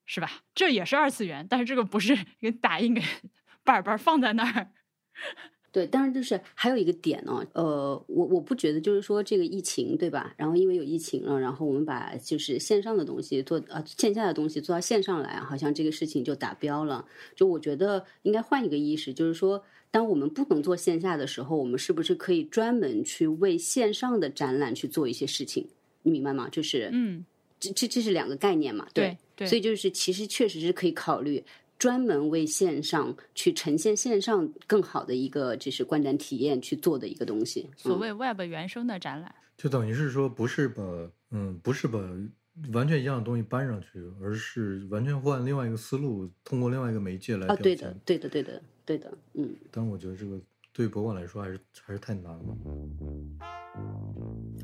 [0.06, 0.44] 是吧？
[0.54, 3.02] 这也是二次元，但是这个不是给打印给
[3.62, 4.72] 板板放在那儿。
[5.70, 7.62] 对，当然就是还有一个点呢、呃，
[8.08, 10.32] 我我不觉得就是说这个疫情对吧？
[10.38, 17.04] 然后因为有疫情了，然后我们把就是线上的东西做呃线下的东西做到线上来，好像这个事情就达标了。
[17.36, 25.66] 就我觉得应该换一个意识，就是说，当我们不能做线下的时候，我们是不是可以专门去为线上的展览去做一些事情？
[26.02, 26.48] 你明白吗？
[26.50, 27.24] 就是嗯，
[27.58, 28.86] 这这这是两个概念嘛？
[28.92, 31.42] 对对所以就是其实确实是可以考虑
[31.78, 37.68] 专门为线上去呈现线上更好的一个就是观展体验去做的一个东西。
[37.68, 39.34] 嗯所谓 Web 原生的展览。
[39.56, 40.82] 就等于是说，不是把
[41.30, 41.98] 嗯，不是把
[42.72, 47.64] 完全一样的东西搬上去，而是完全换另外一个思路，通过另外一个媒介来啊，表现。
[47.64, 49.54] 对的，对的，对的，对的，嗯。
[49.70, 50.40] 但我觉得这个
[50.72, 52.56] 对博物馆来说还是还是太难了。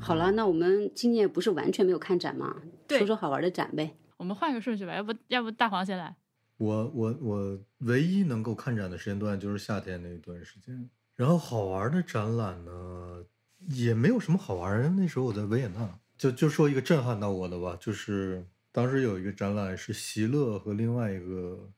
[0.01, 3.95] 好了，那我们今年也不是完全没有看展嘛，说说好玩的展呗。
[4.17, 6.15] 我们换个顺序吧，要不要不大黄先来？
[6.57, 13.23] 我我我唯一能够看展的时间段就是夏天那一段时间，然后好玩的展览呢
[13.69, 14.89] 也没有什么好玩的。
[14.89, 21.69] 那时候我在维也纳，就就说一个震撼到我的吧，就是当时有一个展览是席勒和另外一个，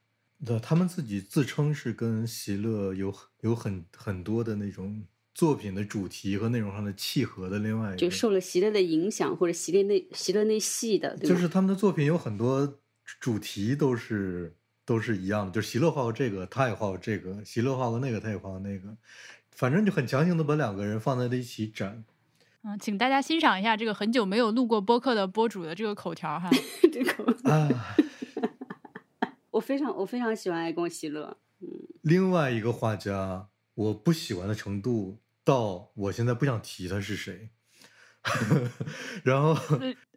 [0.45, 11.27] 对，他们自己自称是跟席勒有有很很多的那种作品的主题和内容上的契合的另外一个，就受了席勒的影响，或者席勒那席勒那系的，对？
[11.27, 12.79] 就是他们的作品有很多
[13.19, 18.95] 主题都是都是一样的，就是席勒画过这个，他也画过这个；席勒画过那个，他也画过那个。
[19.51, 22.05] 反正就很强行的把两个人放在了一起展。
[22.63, 26.47] 嗯，请大家欣赏一下这个很久没有录过播客的播主的这个口条哈。
[26.93, 27.67] 这口，啊，
[29.57, 31.37] 我非常我非常喜欢爱贡席勒。
[32.01, 37.49] 另外一个画家，我不喜欢的程度到我现在不想提他是谁。
[39.23, 39.55] 然后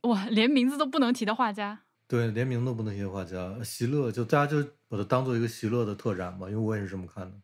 [0.03, 7.41] 哇，连名字都不能提的画家，对，连名都不能提的画家，席勒就大家就把它当做一个席勒的特展吧，因为我也是这么看的。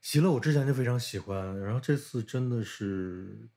[0.00, 3.48] 席勒我之前就非常喜欢，然后这次真的是，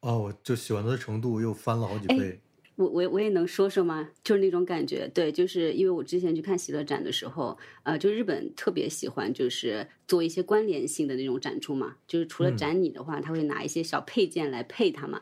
[0.00, 2.40] 哦，我就喜欢他的程度又翻了好几哎倍。
[2.80, 4.08] 我我我也能说说吗？
[4.24, 15.20] 就是那种感觉，对，就是因为我之前去看喜乐展的时候，呃，就日本特别喜欢就是做一些关联性的那种展出嘛，就是除了嗯展你的话，他会拿一些小配件来配它嘛。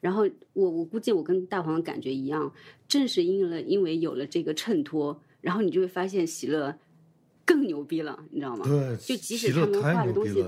[0.00, 2.54] 然后我我估计我跟大黄的感觉一样，
[2.86, 6.78] 正是因了因为有了这个衬托，然后你就会发现喜乐
[7.44, 8.64] 更牛逼了，你知道吗？
[8.64, 10.44] 对，就即使他们画的东西。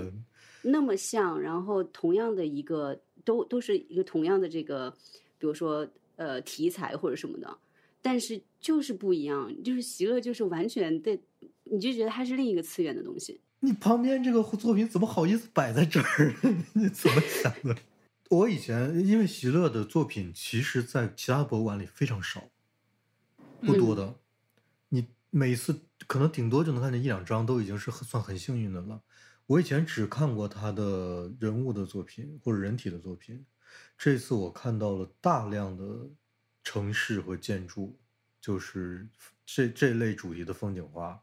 [0.62, 4.94] 那么像，然后同样的一个都都是一个同样的这个，
[5.36, 5.84] 比如说
[6.22, 7.58] 呃题材或者什么的，
[8.00, 11.18] 但是就是不一样，就是席勒就是完全的，
[11.64, 13.40] 你就觉得他是另一个次元的东西。
[13.60, 16.34] 你旁边这个作品怎么好意思摆在这儿？
[16.74, 17.76] 你怎么想的？
[18.30, 22.48] 我以前因为席勒的作品，其实在其他博物馆里非常少，
[23.60, 24.16] 不多的。
[24.88, 29.02] 你每次可能顶多就能看见一两张，都已经是很算很幸运的了。
[29.46, 33.44] 我以前只看过他的人物的作品或者人体的作品，
[33.96, 36.10] 这次我看到了大量的
[36.64, 37.98] 城市和建筑，
[38.40, 39.08] 就是
[39.44, 41.22] 这这类主题的风景画。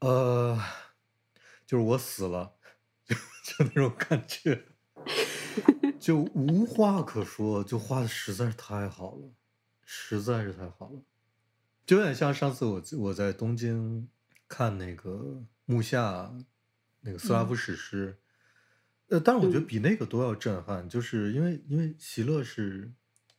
[0.00, 0.58] 呃，
[1.66, 2.54] 就是我死了，
[3.04, 4.64] 就 就那种感觉，
[6.00, 9.30] 就无话可说，就画的实在是太好了，
[9.84, 11.02] 实在是太好了，
[11.84, 14.08] 就有点像上次我我在东京
[14.48, 16.34] 看那个木下
[17.02, 18.18] 那个斯拉夫史诗，
[19.10, 22.90] 呃，但是我觉得嗯比那个都要震撼，就是因为因为席勒是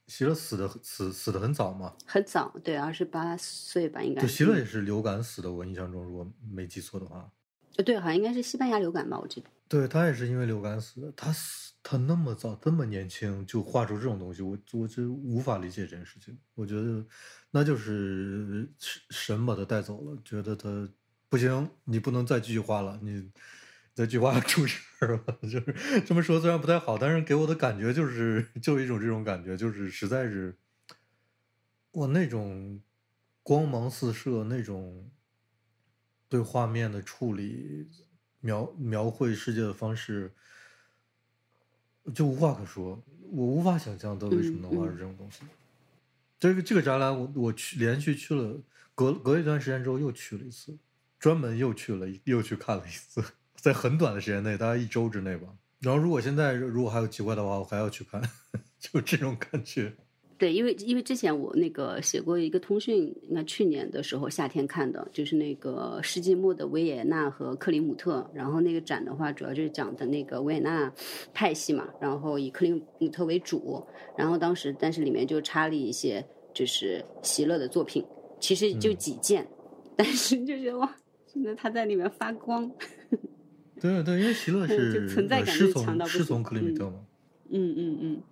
[0.07, 4.21] 席勒死的死死的很早嘛，很早，对，二十八岁吧，应该。
[4.21, 7.31] 对，席勒也嗯是流感死的，我印象中如果没记错的话。
[7.77, 9.47] 呃对，好像应该是西班牙流感吧，我记得。
[9.69, 11.09] 对他也是因为流感死的。
[11.15, 16.37] 他死，他那么早，这么年轻就画出这种东西，我我就无法理解这件事情。
[16.53, 17.05] 我觉得
[17.49, 20.89] 那就是神神把他带走了，觉得他
[21.29, 23.31] 不行，你不能再继续画了，你
[23.93, 25.37] 再继续画出事儿了。
[25.43, 30.57] 就是这么说，虽然不太好，但是给我的感觉就是就一种这种感觉，就是实在是
[31.91, 32.81] 我那种
[33.43, 35.09] 光芒四射，那种
[36.29, 37.89] 对画面的处理。
[38.43, 40.33] 描描绘世界的方式
[42.11, 45.41] 就无话可说，我无法想象他为什么能画出这种东西。
[46.39, 48.59] 这个这个展览，我我去连续去了，
[48.95, 50.75] 隔隔一段时间之后又去了一次，
[51.19, 53.23] 专门又去了又去看了一次，
[53.61, 55.47] 在很短的时间内，大概一周之内吧。
[55.79, 58.21] 然后如果现在如果还有机会的话，我还要去看，
[58.79, 59.93] 就这种感觉。
[60.37, 68.27] 对，因为因为之前我那个写过一个通讯，应该去年的时候夏天看的，就是那个世纪末的维也纳和克里姆特。
[68.33, 70.91] 然后那个展的话，主要就是讲的那个维也纳
[71.31, 73.85] 派系嘛，然后以克里姆特为主。
[74.17, 78.03] 然后当时，但是里面就插了一些就是席勒的作品，
[78.39, 79.47] 其实就几件，
[79.95, 80.95] 但是就觉得哇，
[81.27, 82.71] 现在他在里面发光。
[83.81, 87.03] 对对，因为席勒是存在感是强到是从克里米特嘛。
[87.49, 88.23] 嗯嗯嗯。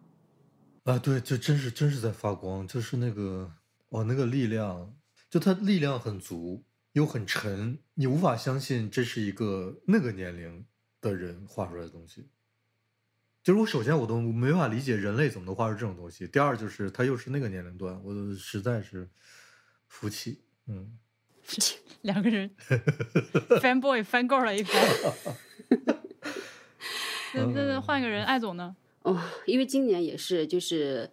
[0.83, 3.51] 啊，对，就真是真是在发光，就是那个
[3.89, 4.95] 哦，那个力量，
[5.27, 10.63] 就他力量很足又很沉，你无法相信这是一个那个年龄
[11.01, 12.29] 的人画出来的东西。
[13.41, 19.09] 就是我首先我都没办法理解人类怎么能画出这种东西，第二就是他又是那个年龄段，我实在是
[19.87, 20.97] 服气，嗯，
[22.01, 22.49] 两个人，
[23.61, 24.81] fan boy 翻够了一番，
[27.33, 28.75] 那那换个人，艾总呢？
[29.03, 31.09] 哦，因为今年也是，就是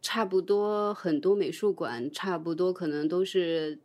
[0.00, 3.78] 差不多很多美术馆差不多可能都是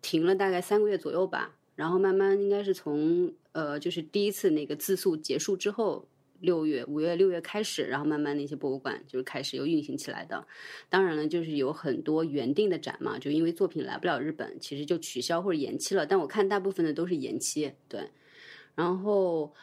[0.00, 6.06] 停了大概三个月左右吧，然后慢慢应该是从呃，就是第一次那个自诉结束之后，
[6.40, 10.46] 六月、五月、六月开始，然后慢慢那些博物馆就是开始又运行起来的。
[10.88, 16.04] 当然了，就是有很多原定的展嘛，就因为作品来不了日本，其实就取消或者延期了。
[16.04, 18.08] 但我看大部分的都是延期，对，
[18.74, 19.54] 然后。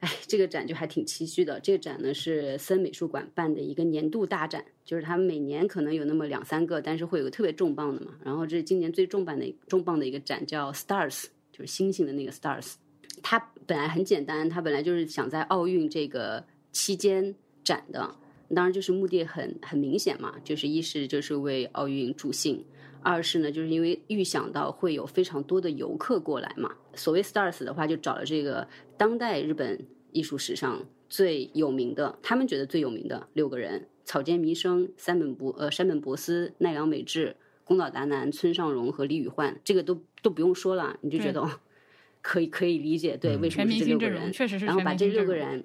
[0.00, 1.58] 哎，这个展就还挺唏嘘的。
[1.58, 8.12] 这个展呢是森美术馆办的一个年度大展，就是他们每年可能有那么两三个，但是会有个特别重磅的嘛。
[8.22, 12.74] 然后这是今年最重磅的重磅的一个展，叫 Stars，就是星星的那个 Stars。
[13.22, 18.14] 它本来很简单，他本来就是想在奥运这个期间展的，
[18.54, 22.64] 当然就是目的很很明显嘛，就是一是就是为奥运助兴。
[23.04, 26.72] 二是呢，就是因为预想到会有非常多的游客过来嘛。
[26.94, 37.34] 所谓 stars 的话，就找了这个当代日本艺术史上最有名的，他们觉得最有名的六个人：草间弥生、山本博呃山本博司、奈良美智、
[37.64, 39.60] 宫岛达男、村上荣和李宇焕。
[39.64, 41.44] 这个都都不用说了，你就觉得
[42.22, 45.62] 可以可以理解对为什么是这六个人确实是然后把这六个人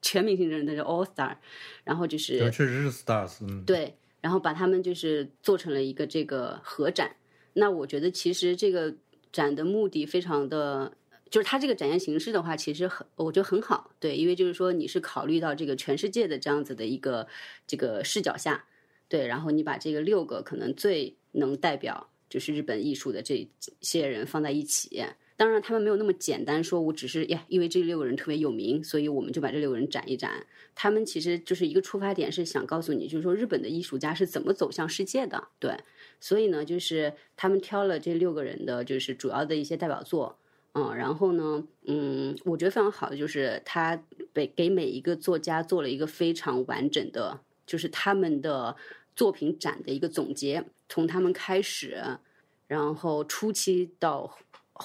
[0.00, 1.34] 全明星阵容，那是 all star，
[1.82, 3.96] 然后就是确实是 stars，对。
[4.22, 7.16] 然后把他们就是做成了一个这个合展，
[7.54, 8.94] 那我觉得其实这个
[9.32, 10.92] 展的目的非常的，
[11.30, 17.26] 就是它这个展现形式的话，其实很我觉得很好，对，因为就是说你是考虑到这个全世界的这样子的一个
[17.66, 18.62] 这个视角下，
[19.08, 23.48] 对，然后你把这个六个可能最能代表就是日本艺术的这
[23.80, 25.02] 些人放在一起。
[25.40, 30.46] 当然，他们没有那么简单，说我只是呀，因为这六个人特别有名，所以我们就把这六个人展一展。
[30.74, 35.48] 他们其实就是一个出发点，是想告诉你，就是说日本的艺术家是怎么走向世界的。
[35.58, 35.74] 对，
[36.20, 40.38] 所以呢，就是他们挑了这六个人的，就是主要的一些代表作，
[40.74, 43.98] 嗯，然后呢，嗯，我觉得非常好的就是他
[44.34, 48.76] 给给每一个作家做了一个非常完整的，就是他们的
[49.16, 52.18] 作品展的一个总结，从他们开始，
[52.66, 54.36] 然后初期到。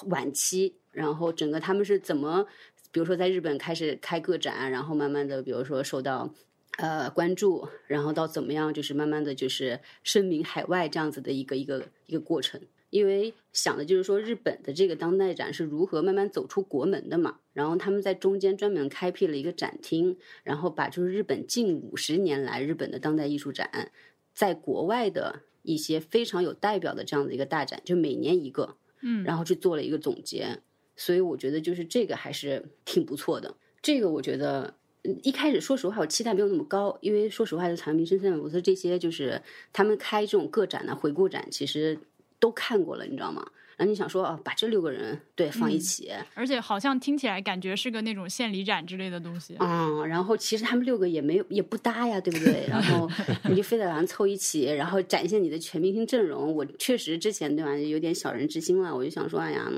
[0.08, 2.46] 晚期，然后整个他们是怎么，
[2.92, 6.32] 比如说在日本开始开个展，然后慢慢的，比如说受到
[6.78, 12.60] 呃关注，然后到怎么样，就是慢慢的就是声名海外这样子的一个一个一个过程。
[12.90, 23.90] 因为想的就是说日本的这个当代展是如何慢慢走出国门的嘛，然后他们在中间专门开辟了一个展厅，然后把就是日本近五十年来日本的当代艺术展，
[24.32, 28.76] 在国外的一些非常有代表的这样的一个大展，就每年一个。
[29.00, 30.60] 嗯，然后去做了一个总结，
[30.96, 33.54] 所以我觉得就是这个还是挺不错的。
[33.82, 34.74] 这个我觉得
[35.22, 39.40] 一开始说实话，我期待没有那么高，因为说实话，就唐明生、三本博司这些，就是
[39.72, 41.98] 他们开这种个展呢、回顾展，其实
[42.40, 43.50] 都看过了，你知道吗？
[43.76, 49.54] 然后你想说啊，把这六个人对放一起，而且好像听起来感觉是个那种献礼展之类的东西。
[49.60, 52.66] 嗯，然后其实他们六个也没有也不搭呀，对不对？
[52.68, 53.08] 然后
[53.50, 56.54] 你就非得把他凑一起，然后展现你的全明星阵容。
[56.54, 58.96] 我确实之前对吧，有点小人之心了。
[58.96, 59.70] 我就想说，哎呀，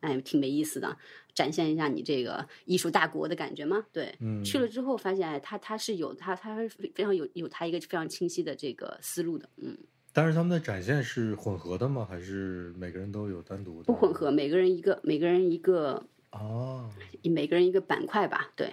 [0.00, 0.96] 哎，挺没意思的，
[1.32, 3.86] 展现一下你这个艺术大国的感觉吗。
[3.92, 9.78] 对，嗯去了之后发现，哎，他他是有他他是非常有有他一个非常清晰的这个思路的，嗯，
[10.14, 12.06] 但是他们的展现是混合的吗？
[12.08, 13.84] 还是每个人都有单独的？
[13.84, 16.88] 不混合，每个人一个，每个人一个，哦，
[17.24, 18.70] 每个人一个板块吧，对。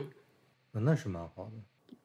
[0.71, 1.51] 那是蛮好的。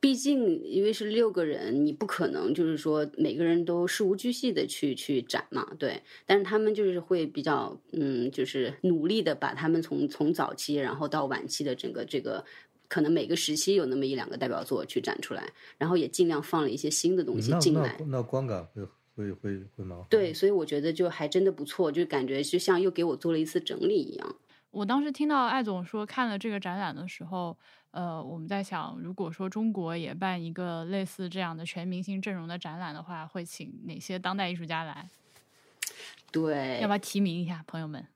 [0.01, 6.03] 毕竟因为是六个人，你不可能就是说每个人都事无巨细的去去展嘛，对。
[6.25, 12.45] 但是他们就是会比较，嗯，就是努力的把他们从从早期然后到晚期的整个这个，
[12.89, 17.97] 可能每个时期有那么一两个代表作去展出来，然后也尽量放了一些新的东西那那进来。
[18.07, 20.07] 那观感会会会会蛮好。
[20.11, 24.37] 对，，所以我觉得就还真的不错，就感觉就像又给我做了一次整理一样。
[24.71, 27.57] 我当时听到艾总说看了这个展览的时候，
[27.93, 35.09] 呃，我们在想，如果说中国也办一个类似这样的全明星阵容的展览的话，会请哪些当代艺术家来？
[36.31, 38.07] 对，要不要提名一下，朋友们？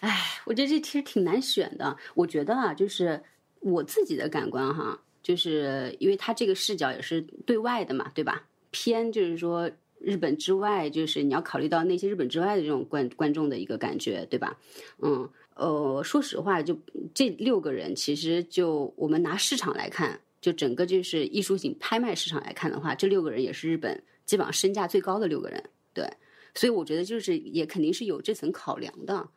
[0.00, 1.96] 哎，我觉得这其实挺难选的。
[2.14, 3.20] 我觉得啊，就是
[3.58, 8.44] 我自己的感官哈，就是因为他这个视角也是对外的嘛，对吧？
[8.70, 9.68] 偏就是说
[10.00, 14.58] 日本之外，就是你要考虑到那些日本之外的这种观观众的一个感觉，对吧？
[15.02, 16.78] 嗯，呃，说实话，就
[17.12, 26.08] 这六个人，其实就我们拿市场来看，就整个就是艺术品拍卖市场来看的话，这六个人也是日本基本上身价最高的六个人，对。
[26.54, 29.28] 所以我觉得就是也肯定是有这层考量的。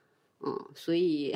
[0.43, 1.35] 嗯，所以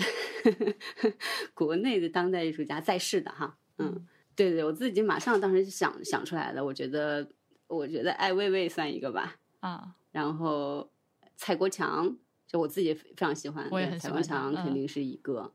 [1.53, 4.03] 国内的当代艺术家在世的哈，嗯，
[4.36, 7.28] 对对，我自己马上当时就想想出来了，我觉得
[7.68, 10.89] 我觉得艾未未算一个吧，啊，然后
[11.36, 15.51] 蔡国强，就我自己非常喜欢，我也对蔡国很喜欢他嗯强肯定是一个，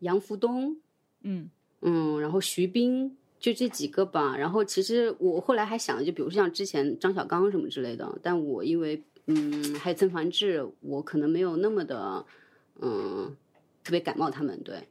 [0.00, 0.76] 杨福东，
[1.22, 1.50] 嗯。
[1.80, 3.16] 嗯，然后徐冰。
[3.40, 12.24] 就这几个吧，然后其实我后来还想，就比如说像之前张小刚什么之类的，但我因为嗯还有曾凡志，我可能没有那么的
[12.80, 13.36] 嗯
[13.82, 14.88] 特别感冒他们，对，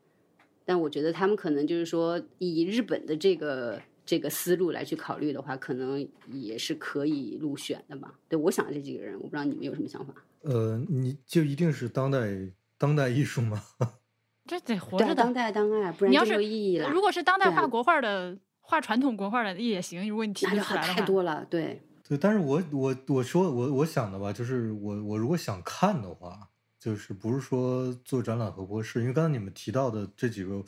[0.66, 8.14] 但我觉得他们可能就是说以日本的这个这个思路来去考虑的话，可能也是可以入选的吧。
[8.28, 10.14] 对我想的这几个人，我不知道你们有什么想法？
[10.41, 13.64] 呃，你就一定是当代当代艺术吗？
[14.45, 15.34] 这得活着的当。
[15.34, 16.89] 代当代，不然你要就没有意义了。
[16.89, 20.06] 如果是当代画国画的，画传统国画的也行。
[20.10, 30.66] 如果你提出太多了，对，对，但是我我我说我我想的吧，就是我我如果想看的话，就是不是说做展览和博士，因为刚才你们提到的这几个，呃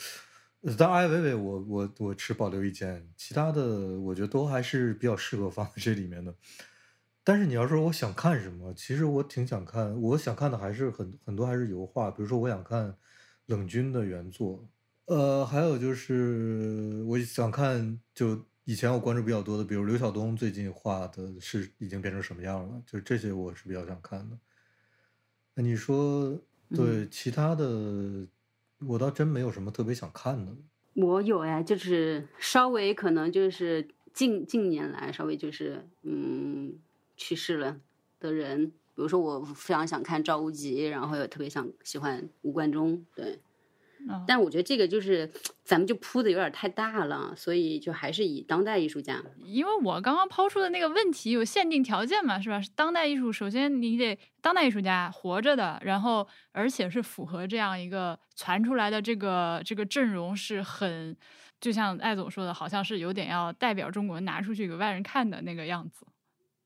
[0.77, 6.33] 当然艾薇薇我我我持保留意见，其他的我觉得都还是比较适合放在这里面的。
[7.23, 12.95] 但是你要说我想看什么，其实我挺想看，我想看的还是很很多还是油画，比如说我想看
[13.45, 14.67] 冷军的原作，
[15.05, 24.37] 呃，还有就是我想看就以前我关注比较多的，比如刘晓东最近画的是已经变成什么样了，就是这些我是比较想看的。
[25.53, 26.39] 那你说
[26.69, 28.27] 对、其他的，
[28.79, 30.55] 我倒真没有什么特别想看的。
[30.93, 36.77] 我有哎，就是稍微可能就是近近年来稍微就是嗯
[37.17, 37.77] 去世了
[38.19, 43.39] 的人，比如说我非常想看赵无极，然后又特别想喜欢吴冠中，对。
[44.07, 45.31] 嗯但我觉得这个就是
[45.63, 49.23] 咱们就铺的有点太大了，所以就还是以当代艺术家。
[49.43, 52.61] 因为我刚刚抛出的那个问题有限定条件嘛，是吧？
[52.61, 61.15] 是当代艺术，首先你得当代艺术家活着的，然后而且是符合这样一个传出来的这个这个阵容是很，
[61.59, 66.05] 就像艾总说的，好像是有点要代表中国拿出去给外人看的那个样子，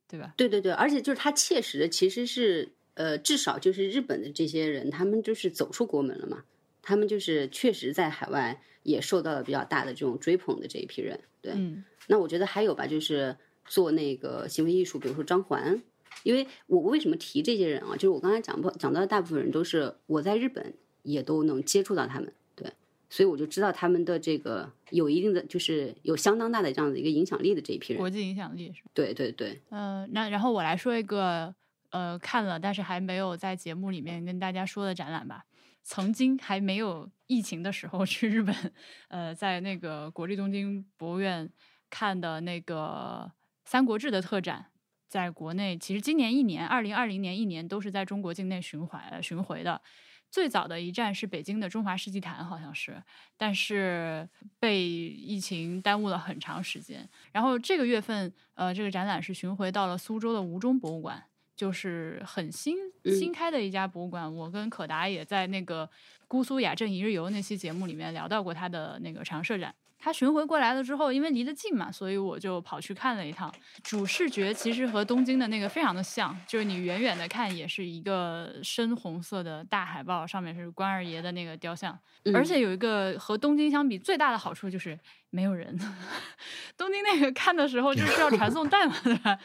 [0.09, 0.33] 对吧？
[0.35, 6.43] 对对对，而且就是他切实的其实是呃，至少就是日本的这些人，他们就是走出国门了嘛，
[6.89, 11.19] 他们就是确实在海外也受到了比较大的这种追捧的这一批人。
[11.39, 15.79] 对，嗯那我觉得还有吧，就是做那个行为艺术，比如说张环，
[16.23, 17.93] 因为我为什么提这些人啊？
[17.93, 20.73] 就是我刚才讲不讲到的大部分人都是我在日本
[21.03, 22.73] 也都能接触到他们，对，
[23.09, 27.99] 所以我就知道他们的这个有一定的就是有相当大的这样的一个影响力的这一批人。
[27.99, 28.89] 国际影响力是吧。
[28.95, 31.53] 对对对，呃，那然后我来说一个
[31.91, 35.45] 呃看了但是还没有在节目里面跟大家说的展览吧。
[35.83, 38.55] 曾经还没有疫情的时候去日本，
[39.07, 41.49] 呃，在那个国立东京博物院
[41.89, 43.25] 看的那个
[43.65, 44.67] 《三国志》的特展，
[45.07, 49.81] 在国内其实今年一年，二零二零年一年都是在中国境内巡回呃巡回的。
[50.31, 53.01] 最早的一站是北京的中华世纪坛，好像是，
[53.35, 57.09] 但是被疫情耽误了很长时间。
[57.31, 61.25] 然后这个月份，呃，这个展览是巡回到了苏州的吴中博物馆，
[61.59, 64.33] 就是很新嗯新开的一家博物馆。
[64.33, 65.89] 我跟可达也在那个
[66.25, 69.75] 姑苏雅镇一日游那期节目里面聊到过他的那个常设展。
[70.01, 73.53] 他巡回过来了之后，因为离得近嘛，所以我就跑去看了一趟。
[73.83, 81.99] 主视觉其实和东京的那个非常的像，就是你远远的看也是一个深红色的大海报，上面是关二爷的那个雕像。
[82.23, 84.97] 嗯而且有一个和东京相比最大的好处就是
[85.31, 85.77] 没有人。
[86.77, 89.37] 东京那个看的时候就是要传送带嘛，对吧？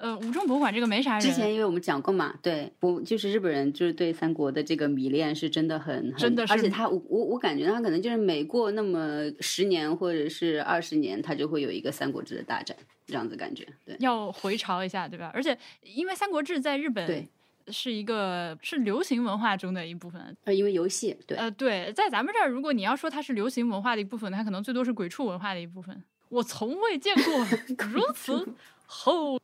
[0.00, 12.74] 呃，五中博物馆这个没啥人，之前因为我们讲过嘛，对，不就是日本人就是对三国的这个迷恋是真的很，很真的是而且他我我我感觉他可能就是每过那么十年或者是二十年，他就会有一个三国志的大展，
[13.06, 15.30] 这样子感觉，对，要回潮一下，对吧？
[15.34, 17.28] 而且因为《三国志》在日本对
[17.68, 26.02] 是一个是流行文化中的一部分，呃，因为游戏，对，呃，对，在咱们这儿，如果你要说它是流行文化的一部分，它可能最多是鬼畜文化的一部分。
[26.30, 27.46] 我从未见过
[27.92, 28.48] 如此
[28.86, 29.38] 厚，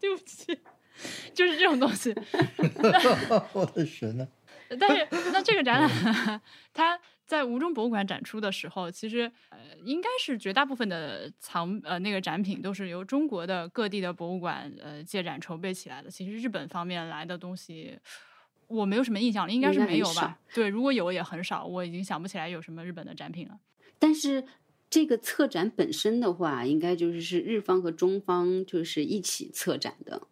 [0.00, 0.58] 对不起，
[1.34, 2.14] 就是这种东西。
[3.52, 4.26] 我的神呐、
[4.78, 6.40] 但是， 那这个展览
[6.72, 16.10] 它在吴中博物馆展出的时候，其实呃，应该是绝大部分的藏呃那个展品都是由中国的各地的博物馆呃借展筹备起来的。
[16.10, 17.98] 其实日本方面来的东西。
[18.66, 20.38] 我没有什么印象了，应该是没有吧？
[20.54, 23.58] 对，如果有也很少，我已经想不起来有什么日本的展品了。
[23.98, 24.44] 但是
[24.90, 30.22] 这个策展本身的话，应该就是是日方和中方就是一起策展的，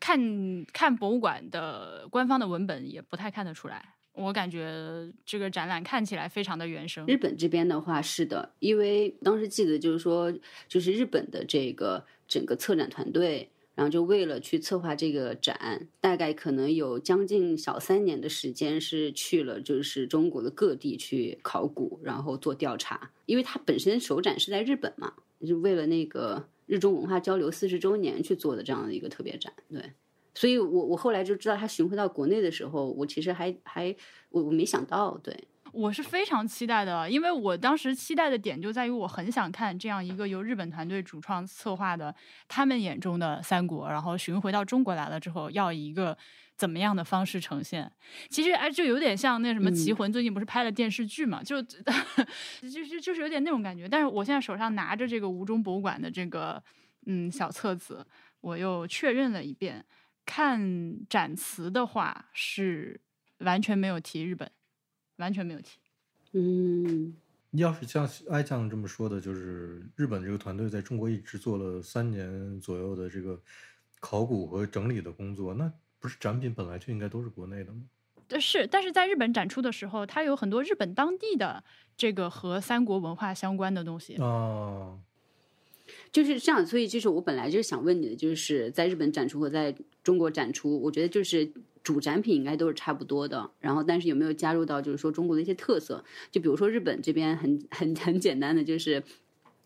[0.00, 7.06] 看看博物馆的官方的文本也不太看得出来，我感觉这个展览看起来非常的原生。
[7.06, 10.32] 日本这边的话是的，因为当时记得就是说，
[10.66, 25.12] 就是日本的这个整个策展团队，然后就为了去策划这个展，大概可能有将近小三年的时间是去了就是中国的各地去考古，然后做调查，因为它本身首展是在日本嘛，
[25.46, 29.92] 就为了那个日中文化交流四十周年去做的这样的一个特别展，对。
[30.34, 33.94] 所以我我后来就知道他巡回到国内的时候，我其实还还
[34.30, 35.44] 我我没想到，对，
[35.78, 42.12] 我是非常期待的，因为我当时期待的点就在于我很想看这样一个由日本团队主创策划的
[42.48, 46.18] 他们眼中的三国，然后巡回到中国来了之后，要以一个
[46.56, 47.88] 怎么样的方式呈现。
[48.28, 51.62] 其实哎，就有点像那什么《棋嗯魂》最近不是拍了电视剧嘛，就
[52.60, 53.88] 就是就是有点那种感觉。
[53.88, 56.60] 但是我现在手上拿着这个吴中博物馆的这个
[57.06, 58.04] 嗯小册子，
[58.40, 59.84] 我又确认了一遍，
[60.26, 63.00] 看展词的话是
[63.38, 64.50] 完全没有提日本。
[65.18, 65.78] 完全没有提。
[66.32, 67.14] 嗯。
[67.52, 73.40] 要是像艾酱这么说的，就是日本这个团队在中国一直做了三年左右的这个
[74.00, 77.80] 考古和整理的工作，那不是展品本来就应该都是国内的吗？
[78.28, 81.64] 对是，但是在日本展出的时候，它有很多日本当地的
[81.96, 84.16] 这个和三国文化相关的东西。
[84.16, 84.98] 啊，
[86.12, 91.50] 就是这样，所以就是我本来就是想问你的，就是在日本展出和在中国展出，我觉得就是
[91.82, 93.50] 主展品应该都是差不多的。
[93.60, 96.04] 然后，但是有没有加入到就是说中国的一些特色？
[96.30, 99.02] 就比如说日本这边很很很简单的，就是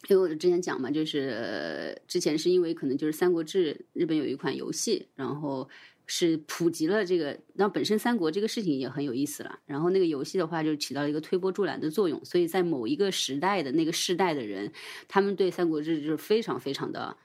[0.08, 5.68] 因为我之前讲嘛，就是、之前是因为可能就是《三国志》日本有一款游戏，然后。
[6.06, 9.58] 是普及了这个，那本身三国这个事情也很有意思了。
[9.66, 12.22] 然后那个游戏的话，就起到了一个推波助澜的作用。
[12.24, 14.72] 所以在某一个时代的那个世代的人，
[15.08, 17.16] 他们对《三国志》就是非常非常的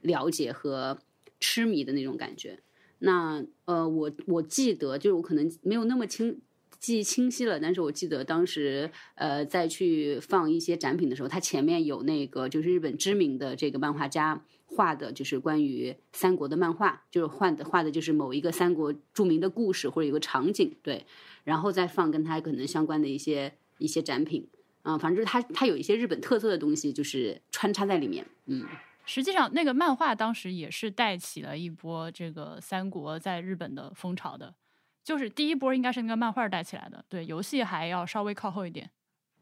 [0.00, 0.98] 了解和
[1.40, 2.60] 痴迷的那种感觉。
[3.00, 6.40] 那呃，我我记得就是我可能没有那么清
[6.78, 14.44] 记忆清晰了，但是我记得当时呃再去放一些展品的时候，它前面有那个就是日本知名的这个漫画家
[14.74, 21.06] 画的，就是关于三国的漫画，就是画的画的就是某一个三国著名的故事或者有个场景，对，
[21.44, 24.48] 然后再放跟它可能相关的一些一些展品。
[24.82, 28.26] 啊、反正就是它，它有一些日本特色的东西，就是穿插在里面。
[28.44, 28.66] 嗯，
[29.06, 34.54] 实际上，那个漫画当时也是带起了一波这个三国在日本的风潮的，
[35.02, 38.90] 就是第一波应该是那个漫画带起来的，对，游戏还要稍微靠后一点。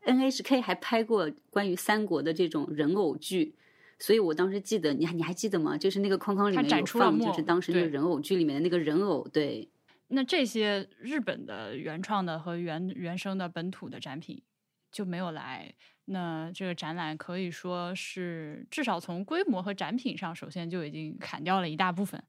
[0.05, 3.57] NHK 还拍过关于三国的这种人偶剧，
[4.03, 5.79] 所以我当时记得，你还你还记得吗？
[5.79, 9.71] 就是那个框框里面有放，出了就是当时那个人偶剧里面的那个人偶，对，
[10.09, 14.43] 那这些日本的原创的和原原生的本土的展品
[14.91, 15.73] 就没有来，
[16.07, 22.21] 那这个展览可以说是至少从规模和展品上，首先就已经砍掉了一大部分。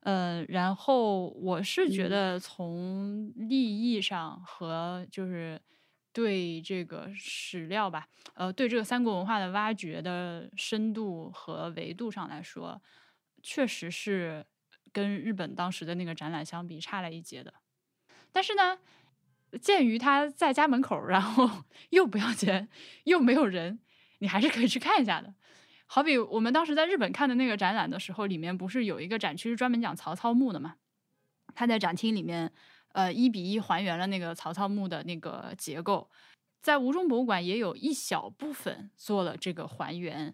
[0.00, 5.60] 呃，然后我是觉嗯得从利益上和就是
[6.14, 12.80] 对这个史料吧，呃，对这个三国文化的挖掘的深度和维度上来说，
[13.42, 14.46] 确实是
[14.92, 17.52] 跟日本当时的那个展览相比差了一截的。
[18.30, 18.78] 但是呢，
[19.60, 22.68] 鉴于他在家门口，然后 又不要钱，
[23.02, 23.80] 又没有人，
[24.20, 25.34] 你还是可以去看一下的。
[25.86, 30.76] 好比我们当时在日本看的那个展览的时候，里面不是有一个展区是专门讲曹操墓的嘛？
[31.56, 32.52] 他在展厅里面，
[32.94, 36.08] 呃，一比一还原了那个曹操墓的那个结构。
[36.62, 40.32] 在吴中博物馆也有一小部分做了这个还原，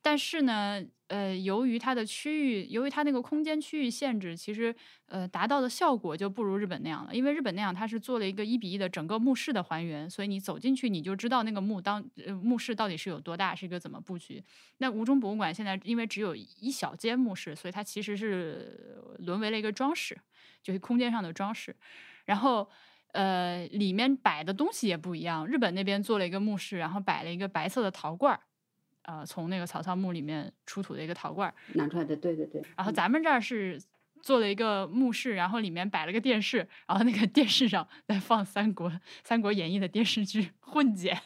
[0.00, 4.74] 但是呢，呃，由于它的区域，由于它那个空间区域限制，其实
[5.06, 7.14] 呃达到的效果就不如日本那样了。
[7.14, 14.42] 因为日本那样，它是做了一个一比一的整个墓室的还原，所以你走进去你就知道那个墓当呃墓室到底是有多大，是一个怎么布局。
[14.78, 20.16] 那吴中博物馆现在因为只有一小间墓室，所以它其实是沦为了一个装饰，
[20.68, 21.74] 就是空间上的装饰，
[22.26, 22.68] 然后。
[23.12, 25.44] 呃，里面摆的东西也不一样。
[25.46, 28.40] 日本那边做了一个墓室，然后摆了一个白色的陶罐儿，
[29.04, 32.14] 呃，从那个曹操墓里面出土的一个陶罐儿拿出来的。
[32.14, 32.62] 对对对。
[32.76, 33.80] 然后咱们这儿是
[34.20, 38.90] 做了一个墓室，然后里面摆了个电视，然后那个电视上在放《三国》
[39.24, 41.18] 《三国演义》的电视剧混剪。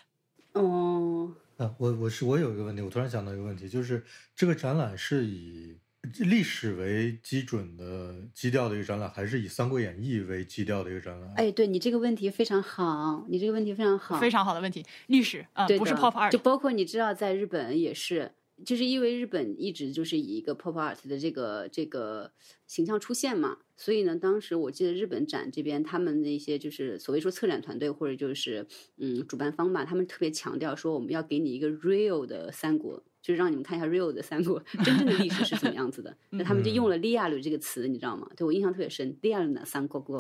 [0.53, 1.35] 哦。
[1.57, 5.77] 啊，我我是我有一个问题，我突然想到一个问题，就是这个展览是以。
[6.25, 11.33] 历史为基准的基调的一个展览，还是以《三国演义》为基调的一个展览？
[11.37, 14.85] 哎，对你这个问题非常好，你这个问题非常好，非常好的问题。
[15.07, 18.33] 历史啊，不是 pop art，就包括你知道，在日本也是，
[18.65, 22.33] 就是因为日本一直就是以一个 pop art 的这个这个
[22.67, 33.05] 形象出现嘛，所以呢，当时我记得日本展这边他们那些就是所谓说策展团队或者就是嗯主办方吧，他们特别强调说我们要给你一个 real 的三国。
[33.23, 38.29] 就是让你们看一下 real 的三国真正的历史是怎么样子的， 那他们就用了 lialu 这个词，你知道吗？
[38.37, 40.19] 对我印象特别深，lialu 的三国国，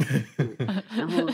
[0.96, 1.28] 然后，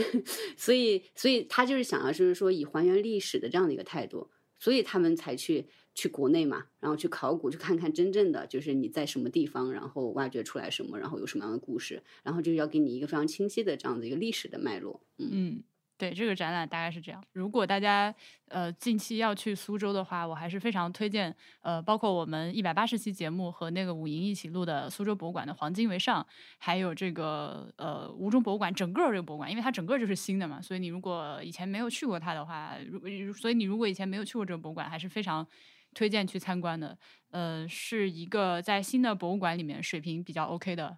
[0.56, 15.62] 所以，所以他就是想要，就是说以还原历史的这样的一个态度，所以他们才去去国内嘛，然后去考古，去看看真正的就是你在什么地方，然后挖掘出来什么，然后有什么样的故事，然后就是要给你一个非常清晰的这样的一个历史的脉络，嗯。
[16.00, 17.22] 对这个展览大概是这样。
[17.34, 18.12] 如果大家
[18.48, 26.26] 呃近期要去苏州的话，我还是非常推荐呃，包括我们一百八十期节目和那个五营一起录的苏州博物馆的黄金为上，
[26.56, 35.46] 还有这个呃吴中博物馆整个这个博物馆，因为它整个就是新的嘛，所以你如果以前没有去过它的话，如所以你如果以前没有去过这个博物馆，还是非常
[35.92, 36.96] 推荐去参观的。
[37.30, 40.96] 呃，是一个在新的博物馆里面水平比较 OK 的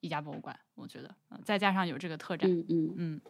[0.00, 3.20] 一家博物馆，我觉得，再加上有这个特展，嗯嗯嗯。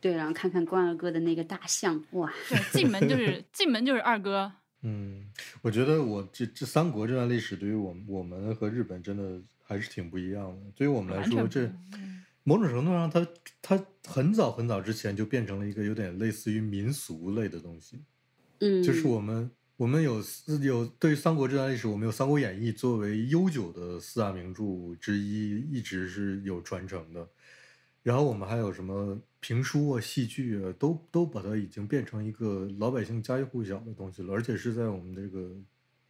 [0.00, 2.32] 对，然后看看关二哥的那个大象，哇！
[2.48, 4.52] 对，进门就是进门就是二哥。
[4.82, 5.26] 嗯，
[5.62, 10.70] 我觉得我这这三国这段历史，对于我们我们和日本真的还是挺不一样的。
[10.76, 11.68] 对于我们来说，这
[12.44, 13.26] 某种程度上，它
[13.60, 18.00] 它很早很早之前就变成了一个有点类似于民俗类的东西。
[18.60, 20.22] 嗯，就是我们我们有
[20.62, 27.28] 有对于三国这段历史，我们有《三国演义》作为悠久的四大名著之一，一直是有传承的。
[28.08, 35.54] 然后我们还有什么评书啊、戏剧啊，都都把它已经变成一个老百姓家喻户晓的东西了，而且是在我们这个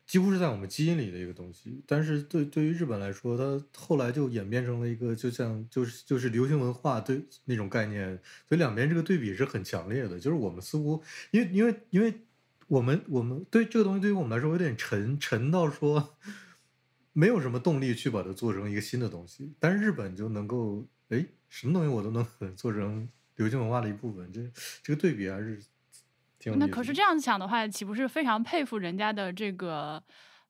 [0.07, 1.82] 几乎是在我们基因里的一个东西。
[1.88, 8.16] 但是对对于日本来说，它后来就演变成了一个就像就是就是流行文化对那种概念，
[8.49, 10.20] 所以两边这个对比是很强烈的。
[10.20, 12.14] 就是我们似乎因为因为因为
[12.68, 16.16] 我们我们对这个东西对于我们来说有点沉沉到说
[17.12, 20.86] 没有什么动力去把它做成一个新的东西，但是日本就能够。
[21.11, 22.26] 哎，什么东西我都能
[22.57, 24.40] 做成流行文化的一部分，这
[24.82, 25.61] 这个对比还是
[26.38, 30.03] 挺有那可是这样想的话，岂不是非常佩服人家的这个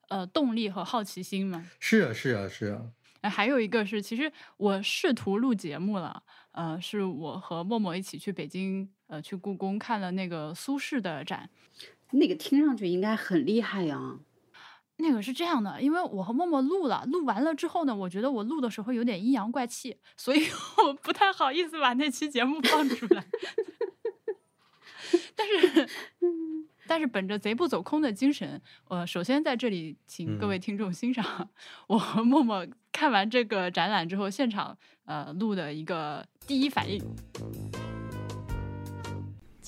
[0.09, 1.65] 呃动力和好奇心吗？
[1.79, 2.91] 是啊，是啊，是啊。
[3.21, 11.49] 哎，还有一个是，其实我试图录节目了，呃，是我和默默一起去北京，呃，去故宫看了那个苏轼的展，
[12.11, 14.19] 那个听上去应该很厉害呀。
[14.99, 20.45] 那个是这样的，因为我和默默录了，录完了之后呢，我觉得我录的时候有点阴阳怪气，所以
[20.85, 23.25] 我不太好意思把那期节目放出来。
[25.35, 25.89] 但是，
[26.85, 31.49] 但是本着贼不走空的精神，呃，首先在这里请各位听众欣赏
[31.87, 37.01] 我和默默看完这个展览之后现场呃录的一个第一反应。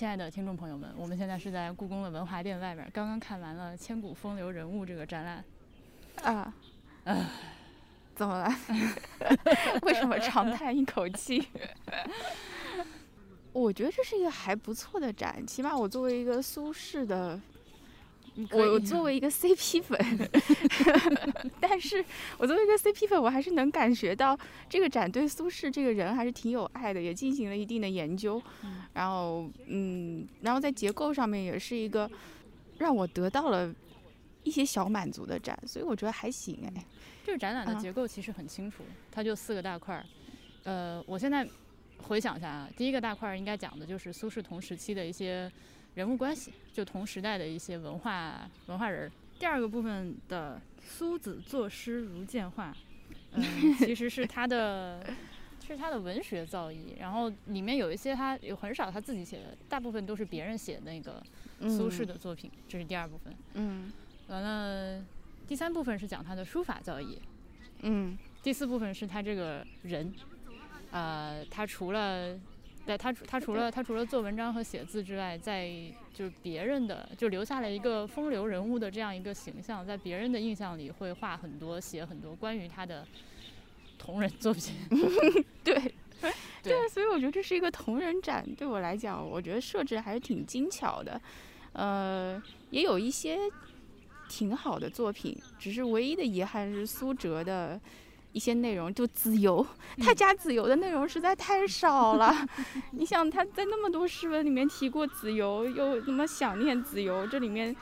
[0.01, 5.45] 亲爱的听众朋友们，我们现在是在故宫的文华殿外面，刚刚看完了《千古风流人物》这个展览。
[6.23, 6.51] 啊，
[8.15, 8.51] 怎么了？
[9.83, 11.47] 为什么长叹一口气？
[13.53, 17.39] 我觉得这是一个还不错的展，起码我作为一个苏轼的。
[18.51, 19.99] 我作为一个 CP 粉，
[21.59, 22.03] 但是
[22.37, 24.37] 我作为一个 CP 粉，我还是能感觉到
[24.69, 28.41] 这个展对苏轼这个人还是挺有爱的，也进行了一定的研究。
[28.93, 32.09] 然后，嗯，然后在结构上面也是一个
[32.77, 33.73] 让我得到了
[34.43, 36.85] 一些小满足的展，所以我觉得还行哎。
[37.25, 40.05] 这个展览的结构其实很清楚，它就四个大块儿。
[40.63, 41.45] 呃，我现在
[41.97, 45.51] 回想一下啊，第一个大块儿应该讲的就是苏轼同时期的一些。
[45.95, 52.75] 人物关系，就同时代的一些文化文化人第二个部分的苏子作诗如见画，
[53.31, 53.43] 嗯，
[53.79, 55.03] 其实是他的。
[55.63, 61.23] 是他的文学造诣，然后里面有一些他有很少他自己写的，大部分都是别人写的那个
[61.69, 63.33] 苏轼的作品，这是第二部分。
[63.53, 63.89] 嗯，
[64.27, 65.01] 完了，
[65.47, 67.19] 第三部分是讲他的书法造诣。
[67.83, 70.13] 嗯，第四部分是他这个人，
[70.91, 72.37] 呃，他除了，
[72.85, 75.71] 对他他除了他除了做文章和写字之外，在
[76.13, 83.05] 就是别人的就留下了一个风流人物的这样一个形象，在别人的印象里会画很多写很多关于他的。
[84.03, 84.73] 同人作品，
[85.63, 85.75] 对，
[86.63, 91.21] 对，所以我觉得这是一个同人展，对我来讲，我觉得设置还是挺精巧的，
[91.73, 93.37] 呃，也有一些
[94.27, 97.79] 挺好的作品，只是唯一的遗憾是苏辙的
[98.31, 99.65] 一些内容就子由，
[100.01, 102.33] 他家子由的内容实在太少了。
[102.91, 107.75] 你想他在那么多诗文里面提过子由，又那么想念子由，这里面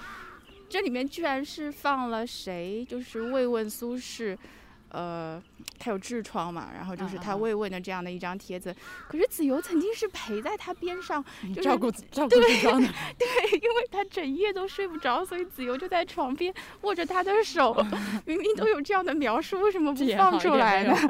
[0.68, 2.86] 这里面居然是放了谁？
[2.90, 4.38] 就是慰问苏轼。
[4.92, 5.42] 呃，
[5.78, 8.76] 他有痔疮嘛，然后就是他慰问的这样的一张帖子。
[9.08, 11.24] 可是子由曾经是陪在他边上，
[11.62, 12.88] 照顾照顾痔疮的。
[13.18, 13.28] 对，
[13.60, 17.74] 因为他整夜都睡不着，所以子由就在床边握着他的手。
[18.26, 20.96] 明明都有这样的描述，为什么不放出来呢？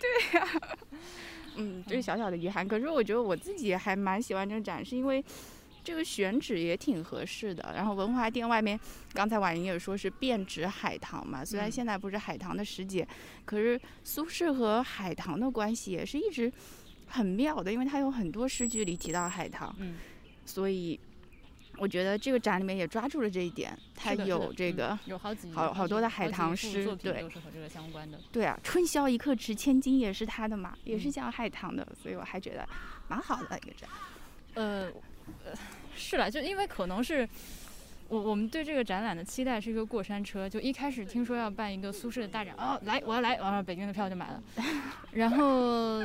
[0.00, 0.48] 对呀，
[1.56, 2.66] 嗯，这是小小的遗憾。
[2.66, 5.22] 可是我觉得我自己还蛮喜欢这个展，是因为。
[5.88, 8.78] 这个选址也挺合适的，然后文华殿外面，
[9.14, 11.42] 刚才婉莹也说是遍植海棠嘛。
[11.42, 13.08] 虽然现在不是海棠的时节，
[13.46, 16.52] 可是苏轼和海棠的关系也是一直
[17.06, 19.74] 很妙的，因为他有很多诗句里提到海棠。
[19.78, 19.96] 嗯，
[20.44, 21.00] 所以
[21.78, 28.20] 我觉得这个展里面也抓住了这一点，它有这个有好几好好多的海棠诗，对，都是和这个相关的。
[28.30, 32.68] 对啊，春宵一刻值千金也是他的嘛，也是讲海棠的，所以我还觉得
[33.08, 33.88] 蛮好的一个展。
[34.52, 34.92] 呃。
[35.98, 37.28] 呃，是了，就因为可能是
[38.08, 44.42] 我我们对这个展览的期待是一个过山车，就一开始听说要办一个苏轼的大展，哦，来我要来，完了北京的票就买了。
[45.12, 46.00] 然后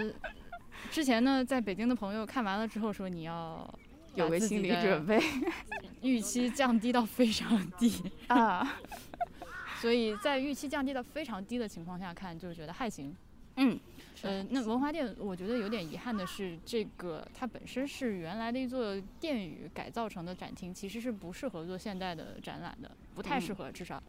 [0.90, 3.72] 之前呢，在北京的朋友看完了之后说你要
[4.16, 5.22] 有个心理准备，
[6.02, 8.78] 预期降低到非常低啊。
[9.80, 13.16] 所以在预期降低到非常低的情况下看，就是觉得还行。
[13.58, 13.80] 嗯。
[14.24, 24.02] 呃，那文华殿，我觉得有点遗憾的是，这个它本身是原来的一座殿宇改造成的展厅，其实是不适合做现代的展览的，不太适合，至少，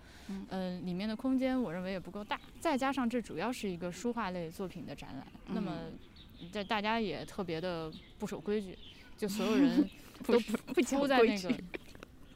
[0.50, 5.72] 嗯，里面的空间我认为也不够大，再加上这主要是一个书画类作品的展览，那么，
[6.52, 8.78] 在大家也特别的不守规矩，
[9.16, 9.84] 就所有人
[10.24, 11.54] 都扑在那个。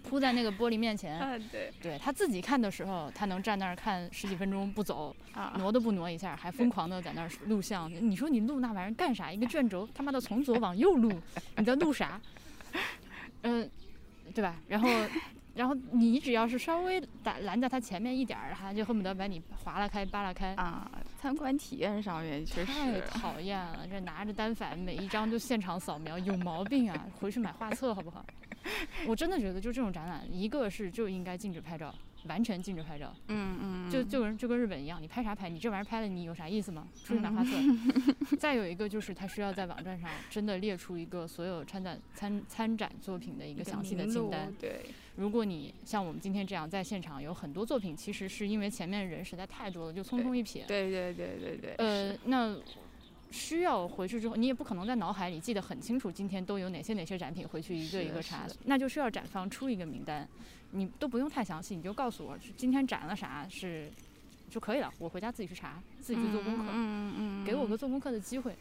[0.08, 5.14] 扑在那个玻璃面前，对，对他自己看的时候，他能站那儿看十几分钟不走，
[5.58, 7.90] 挪都不挪一下，还疯狂的在那儿录像。
[7.90, 9.30] 你说你录那玩意儿干啥？
[9.30, 11.12] 一个卷轴，他妈的从左往右录，
[11.56, 12.20] 你在录啥？
[13.42, 13.68] 嗯，
[14.34, 14.56] 对吧？
[14.66, 14.88] 然后，
[15.54, 20.90] 然后你只要是稍微打拦在他前面一点儿，他就恨不得把你划拉开、扒拉开啊。
[21.20, 27.06] 参观体验上面确实太讨厌了，这拿着单反每一张就现场扫描，有毛病啊！
[27.20, 28.24] 回去买画册好不好？
[29.06, 31.94] 我真的觉得，就这种展览，一个是就应该禁止拍照，
[32.24, 33.14] 完全禁止拍照。
[33.28, 33.90] 嗯嗯。
[33.90, 35.48] 就就跟就跟日本一样，你拍啥拍？
[35.48, 36.86] 你这玩意儿拍了，你有啥意思吗？
[37.04, 37.50] 出去拿画册。
[38.38, 44.52] 再有一个就是，他需要在网站上真的列出一个所有参展参参展作品的一个详细的清单。
[44.58, 44.86] 对。
[45.16, 50.64] 如果你像我们今天这样在现场，有很多作品，其实是因为前面人实在太多了，就匆匆一瞥。
[50.66, 51.74] 对对对对对。
[51.78, 52.56] 呃，那。
[53.30, 60.26] 需要回去之后，你也不可能在脑海里记得很清楚，今天都有哪些哪些展品，回去一个一个查的，那就需要展方出一个名单，
[60.70, 63.90] 你都不用太详细，你就告诉我今天展了啥是
[64.48, 68.54] 就可以了，我回家自己去查，自己去做功课，嗯嗯，给我个做功课的机会，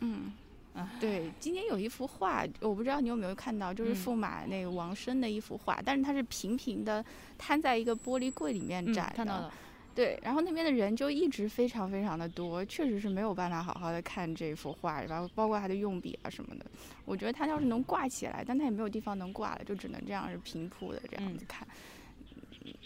[0.00, 0.32] 嗯，
[0.74, 7.04] 啊，对，今天有一幅画，我不知道你有没有看到，就是驸马那个王生的一幅画，但是它是平平的
[7.36, 9.50] 摊在一个玻璃柜里面展的。
[9.94, 16.64] 对，然后那边的人就一直非常非常的多，确实是没有办法好好的看这幅画，然后包括它的用笔啊什么的。
[17.04, 21.66] 我觉得它要是能挂起来，但它也没有地方能挂了，就只能这样是平铺的这样子看。
[21.70, 21.76] 嗯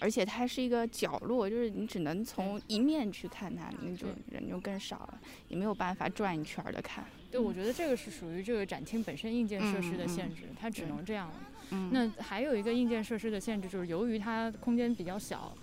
[0.00, 7.04] 而且它是一个角落，就是你只能从一面去看它，那就人就更少了，也没有办法转一圈的看。
[7.30, 11.30] 对，我觉得这个是属于这个展厅本身硬件设施的限制，它只能这样。
[11.90, 15.54] 那还有一个硬件设施的限制，就是由于它空间比较小。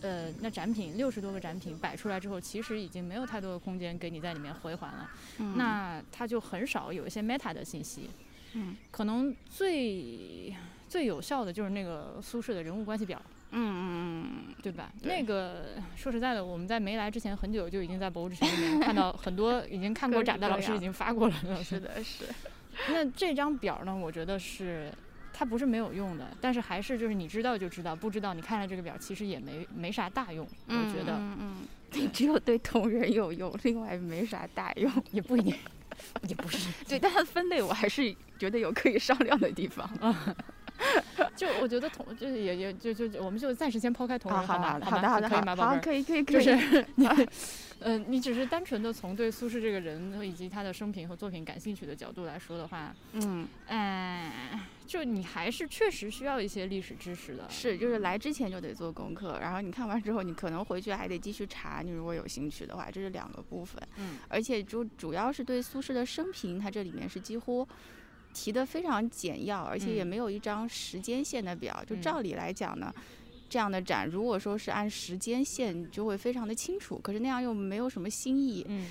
[0.00, 5.10] 呃，那展品六十多个展品摆出来之后，其实已经没有太多的空间给你在里面回环了。
[5.38, 8.10] 嗯，那它就很少有一些 meta 的信息。
[8.54, 10.54] 嗯，可能最
[10.88, 13.20] 最有效的就是那个苏轼的人物关系表。
[13.50, 14.92] 嗯嗯嗯，对吧？
[15.02, 21.64] 那个说实在的，我们在没来之前很久就已经在博物志前里面看到很多已经看过展的老师已经发过来了。
[21.64, 22.24] 是的，是。
[22.92, 23.96] 那这张表呢？
[23.96, 24.92] 我觉得是。
[25.38, 31.56] 它不是没有用的，但是还是就是你知道就知道，不知道你看了这个表其实也没没啥大用，我觉得，嗯嗯，
[31.92, 35.54] 对， 只有对同人有用，另外没啥大用， 也不一定，
[36.28, 39.88] 也不是，对，但它分类我还是觉得有可以商量的地方。
[41.36, 45.80] 就我觉得同就是也也就就我们就暂时先抛开同人，好吧，好的好的可以吗，宝贝儿？
[45.80, 47.08] 可以可以可以，就是 你，
[47.80, 57.44] 嗯，你只是单纯的从对苏轼这个人以及他的生平和作品感兴趣的角度来说的话，嗯，哎，就你还是确实需要一些历史知识的。
[57.48, 61.82] 是，就是来之前就得做功课，然后你看完之后，你可能回去还得继续查。
[61.84, 63.80] 你如果有兴趣的话，这是两个部分。
[63.96, 67.66] 嗯，而且就主要是对苏轼的生平，他这里面是几乎。
[68.38, 71.82] 提的非常简要，而且也没有一张时间线的表。
[71.84, 72.94] 就照理来讲呢，
[73.48, 77.00] 这样的展如果说是按时间线，就会非常的清楚。
[77.02, 78.64] 可是那样又没有什么新意。
[78.68, 78.88] 嗯。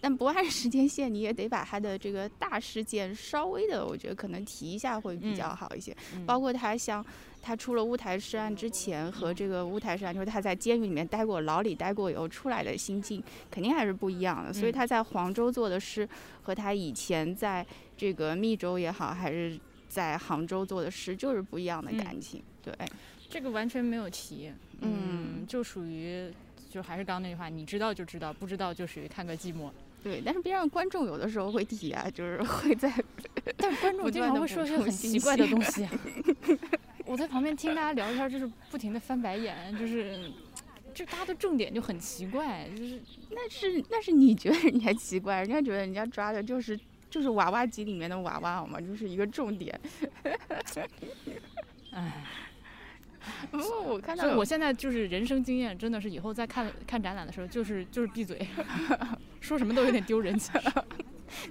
[0.00, 5.96] 但不按时间线，你也得把它的这个大事件稍微的，我觉得可能提一下会比较好一些。
[6.24, 7.04] 包括它像
[7.48, 14.52] 他出了乌台诗案之前和这个乌台诗案，就是他在监狱里面待过、牢里待过以后出来的心境，肯定还是不一样的。
[14.52, 16.06] 所以他在黄州做的诗
[16.42, 22.42] 和他以前在这个密州也好，还是在杭州做的诗，就是不一样的感情。
[22.62, 22.74] 对，
[23.30, 24.52] 这个完全没有提。
[24.82, 26.30] 嗯，就属于
[26.68, 29.70] 就还是刚刚那句话，你知道就知道，不知道就属于看个寂寞。
[30.02, 32.92] 对，但是别让观众有的时候会提啊，就是会在，
[33.56, 35.88] 但观众经常会说些很奇怪的东西。
[37.08, 40.30] 我在旁边听大家聊天，就是不停的翻白眼，就是，
[40.92, 43.00] 就大家的重点就很奇怪，就是
[43.30, 46.78] 那是那是你觉得人家奇怪，人家觉得人家抓的就是
[47.08, 48.78] 就是娃娃机里面的娃娃好吗？
[48.78, 49.80] 就是一个重点。
[51.92, 52.12] 哎。
[53.50, 58.48] 不过我看到，我现在就是人生经验，真的是以后在看看展览的时候，就是就是闭嘴，
[59.40, 60.34] 说什么都有点丢人。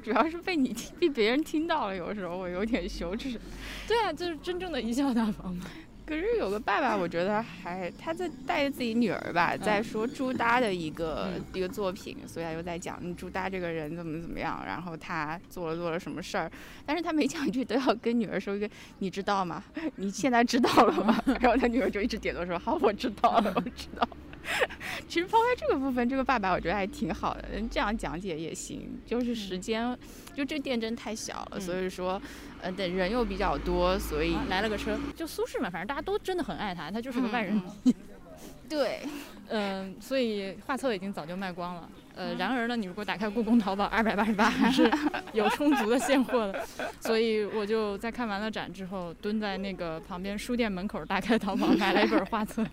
[0.03, 3.39] 主要是被你被别人听到了，有时候我有点羞耻。
[3.87, 5.65] 对啊，就是真正的贻笑大方嘛。
[6.05, 16.49] 可是有个爸爸，我觉得还他在带着自己女儿吧，在说朱耷的一个一个作品，所以他又在讲朱耷这个人怎么怎么样，然后他做了做了什么事儿，
[16.85, 18.69] 但是他每讲一句都要跟女儿说一个
[18.99, 19.61] 你知道吗？
[19.97, 21.21] 你现在知道了吗？
[21.41, 24.07] 然后他女儿就一直点头说好，我知道了，我知道。
[25.07, 28.99] 其实抛开这个部分，这个爸爸我觉得还挺好的，这样讲解也行。
[29.05, 29.97] 就是时间，
[30.33, 32.21] 就这店真太小了，所以说，
[32.61, 34.97] 呃，等人又比较多，所以来了个车。
[35.15, 37.93] 就苏轼嘛，反正大家都真的很爱他，他就是个万人迷。
[38.69, 38.99] 对，
[39.47, 41.89] 嗯，所以画册已经早就卖光了。
[42.15, 44.91] 呃，然而呢，你如果打开故宫淘宝，二百八十八还是
[45.33, 46.65] 有充足的现货的。
[46.99, 52.65] 所以我就在看完了展之后，蹲在那个旁边书店门口，打开淘宝买了一本画册。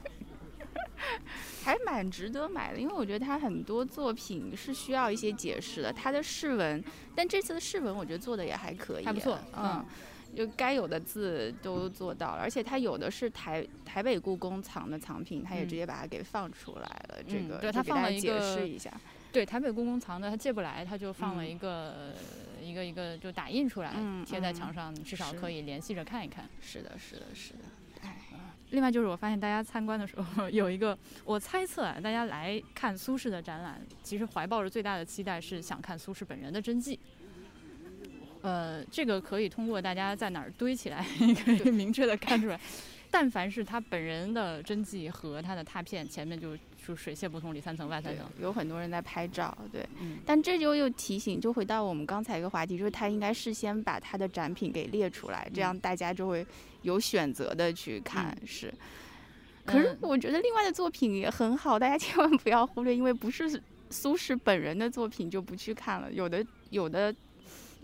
[1.65, 5.91] 还蛮值得买的，因为我觉得他很多作品是需要一些解释的。
[5.91, 6.85] 他的释文，
[7.15, 9.39] 但这次的释文我觉得做的也还可以，还不错。
[9.57, 9.85] 嗯，
[10.37, 17.23] 就该有的字都做到了，而且他有的是台台北故宫藏的藏品，他也直接把它给放出来了。
[17.27, 18.93] 这个对他放了一个解释一下，
[19.33, 22.13] 对台北故宫藏的他借不来，他就放了一个
[22.61, 23.95] 一个一个就打印出来
[24.27, 26.47] 贴在墙上，你至少可以联系着看一看。
[26.61, 27.61] 是的，是的，是的。
[28.71, 36.99] 另外就是我发现大家参观的时候有一个， 我猜测啊，大家来看苏轼的展览，其实怀抱着最大的期待是想看苏轼本人的真迹。
[38.43, 41.07] 呃，这个可以通过大家在哪儿堆起来
[41.45, 42.61] 可以明确的看出来。
[43.11, 49.87] 但凡是他本人的真迹和他的拓片，前面就就水泄不通，里三层外三层，有很多人在拍照，对。
[50.01, 50.19] 嗯。
[50.27, 56.47] 但这就又提醒，就回到我们刚才一个话题，就是他应该事先把他的展品给列出来，这样大家就会
[56.83, 58.37] 有选择的去看。
[58.47, 58.73] 是。
[59.65, 67.15] 可是我觉得另外的作品也很好，大家千万不要忽略，因为不是苏轼本人的作品就不去看了，有的有的。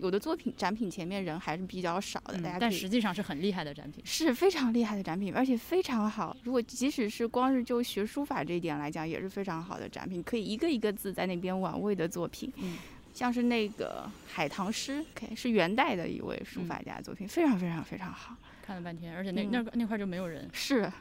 [0.01, 6.35] 有的作品展品前面人还是比较少的，大家但实际上是很厉害的展品，是非常厉害的展品，而且非常好。
[6.43, 12.51] 如果即使是光是就学书法这一点来讲，也是非常好的展品，可以一个一个字在那边玩味的作品。
[12.57, 12.77] 嗯，
[13.13, 18.35] 像是那个《海棠诗》是元代的一位书法家作品，非常非常非常好。
[18.63, 20.49] 看了半天，而且那那那块就没有人。
[20.51, 20.91] 是，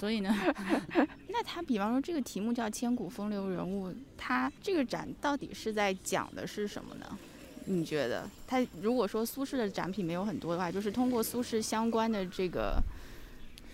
[0.00, 0.34] 所以呢，
[1.28, 7.18] 那他比方说这个题目叫《千古风流人物》，他这个展到底是在讲的是什么呢？
[7.66, 12.80] 你觉得他如果说苏轼的展品没有很多的话，就是通过苏轼相关的这个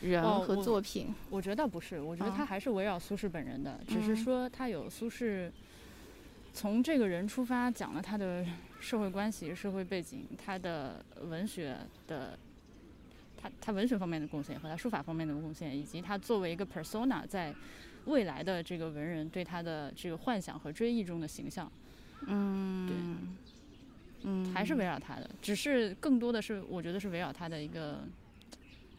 [0.01, 5.51] 人和作品，我觉得倒不是，我觉得他还是围绕苏轼本人的，只是说他有苏轼
[6.53, 8.45] 从这个人出发讲了他的
[8.81, 11.77] 社会关系、社会背景、他的文学
[12.09, 12.39] 的
[13.41, 17.55] 他他文学方面的贡献和他书法方面的贡献，以及他作为一个 persona 在
[18.07, 21.71] 未来的这个文人对他的这个幻想和追忆中的形象。
[22.27, 22.97] 嗯，对。
[24.25, 28.05] 嗯，还是围绕他的，只是更多的是我觉得是围绕他的一个，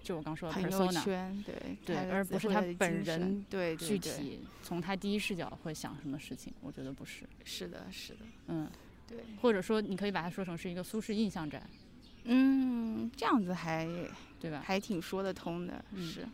[0.04, 1.56] 就我刚说的朋友 persona 圈，对
[1.86, 8.70] 对而不是他本人对对具体从他第一视角会想什么事情，我觉得不是，是的，是的，嗯，
[9.08, 11.68] 对，或者说你可以把它说成是一个苏轼印象展，
[12.26, 13.88] 嗯，这样子还
[14.40, 14.62] 对吧？
[14.66, 16.28] 还挺说得通的，嗯是。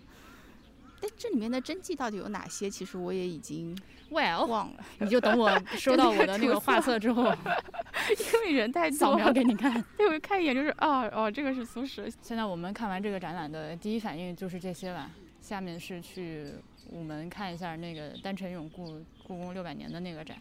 [1.02, 2.70] 但这里面的真迹到底有哪些？
[2.70, 3.78] 其实我也已经
[4.12, 7.24] Well，忘了，你就等我 收到我的那个画册之后，
[8.12, 9.32] 因为人太扫描。
[9.32, 9.84] 给你看。
[9.98, 12.12] 对，我看一眼就是，哦哦，这个是苏轼。
[12.22, 15.12] 现在我们看完这个展览的第一反应就是这些吧。
[15.40, 16.48] 下面是去
[16.92, 20.38] 午门看一下那个单陈永故故宫六百年的那个展。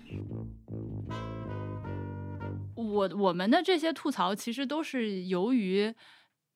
[2.75, 5.95] 我我们的这些吐槽其实都是由于，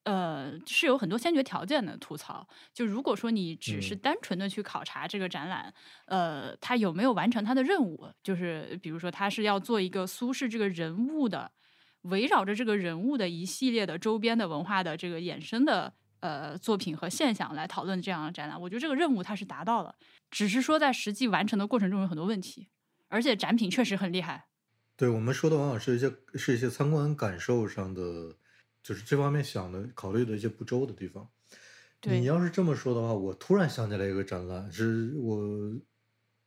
[0.03, 2.47] 呃，是有很多先决条件的吐槽。
[2.73, 5.73] 就如果说你只是嗯单纯的去考察这个展览，
[6.05, 11.51] 呃，他有没有完成他的任务，就是比如说他是要做一个苏轼这个人物的，
[12.01, 19.95] 围绕着这个人物的一系列的周边的文化的这个衍生的呃作品和现象来讨论这样的展览，我觉得这个任务它是达到了，
[20.29, 22.67] 只是说在实际完成的过程中有很多问题，
[23.07, 24.47] 而且展品确实很厉害。
[24.95, 28.35] 对我们说的往往是一些是一些参观感受上的，
[28.83, 31.27] 就是这方面想的考虑的一些不周的地方。
[32.05, 35.73] 你要是这么说的话，我突然想起来一个展览，是我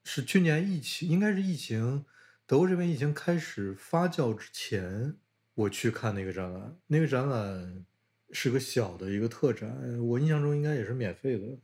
[0.04, 2.04] 是去年疫情，应该是疫情，
[2.46, 5.16] 德国这边疫情开始发酵之前，
[5.54, 6.76] 我去看那个展览。
[6.88, 7.86] 那个展览
[8.32, 11.58] 是个小的一个特展，我印象中应该也是免费的，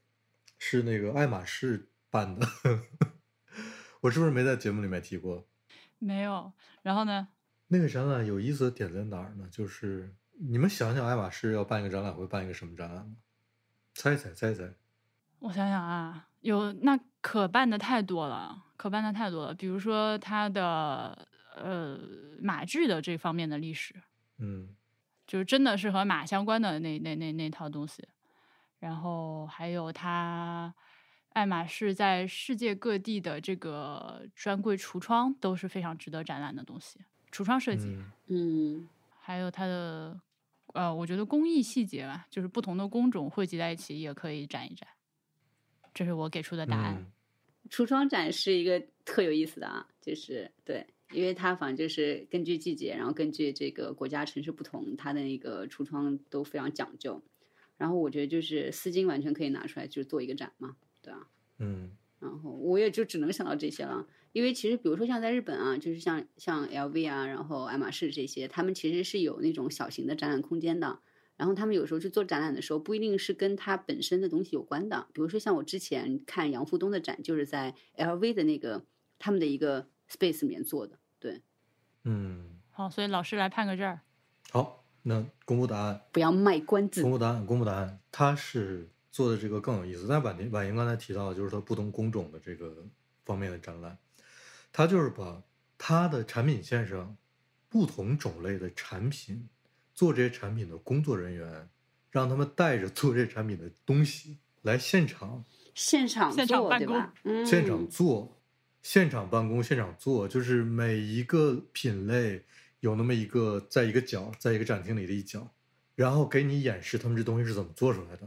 [0.58, 2.48] 是那个爱马仕办的。
[4.00, 5.46] 我是不是没在节目里面提过？
[5.98, 6.50] 没有，
[6.82, 7.28] 然后呢？
[7.68, 9.46] 那个展览有意思的点在哪儿呢？
[9.50, 10.14] 就是
[10.49, 13.16] 你们想想，爱马仕要办一个展览，会办一个什么展览吗？
[13.95, 14.74] 猜一猜，猜一猜。
[15.38, 19.55] 我想想啊，有那可办的太多了，可办的太多了。
[19.55, 21.26] 比如说它的
[21.57, 21.99] 呃
[22.40, 23.95] 马具的这方面的历史，
[24.38, 24.74] 嗯
[25.26, 28.07] 就是真的是和马相关的那那那那套东西。
[28.80, 30.74] 然后还有它
[31.30, 36.99] 爱马仕在世界各地的这个专柜橱窗都是非常值得展览的东西，
[37.30, 37.97] 橱窗设计。
[37.97, 38.88] 嗯嗯，
[39.20, 40.18] 还有它的
[40.72, 44.88] 呃，我觉得工艺细节吧，就是不同的工种汇集在一起也可以展一展。
[45.94, 46.96] 这是我给出的答案。
[46.98, 47.12] 嗯
[47.70, 57.22] 橱窗展是一个特有意思的啊，就是对，因为它反正就是根据季节，然后根据这个国家城市不同，它的那个橱窗都非常讲究。
[57.78, 61.26] 然后我觉得就是丝巾完全可以拿出来就是做一个展嘛，对啊。
[61.58, 71.00] 嗯然后我也就只能想到这些了，因为其实比如说像在日本啊，就是像像 LV 啊，然后爱马仕这些，他们其实是有那种小型的展览空间的。
[71.36, 75.08] 然后他们有时候去做展览的时候，不一定是跟它本身的东西有关的。
[75.12, 78.84] 比如说像我之前看杨富东的展，就是在 LV 的那个
[79.18, 80.96] 他们的一个 space 里面做的。
[81.18, 81.42] 对，
[82.04, 84.02] 嗯，好，所以老师来判个这儿。
[84.52, 86.00] 好，那公布答案。
[86.12, 87.10] 不要卖关子公。
[87.10, 90.08] 布答案，公布答案，他是做的这个更有意思。
[90.08, 92.84] 但婉婷婉莹刚才提到的，就是它不同工种的这个
[93.24, 93.96] 方面的展览，
[94.72, 95.40] 他就是把
[95.78, 97.16] 他的产品线上
[97.68, 99.48] 不同种类的产品，
[99.94, 101.68] 做这些产品的工作人员，
[102.10, 105.44] 让他们带着做这产品的东西来现场
[105.74, 107.14] 现场现场做办公对吧？
[107.24, 108.40] 嗯，现场做，
[108.82, 112.44] 现场办公，现场做，就是每一个品类
[112.80, 115.48] 有那么一个，在一个角，在一个展厅里的一角，
[115.94, 118.26] 然后给你演示他们这东西是怎么做出来的。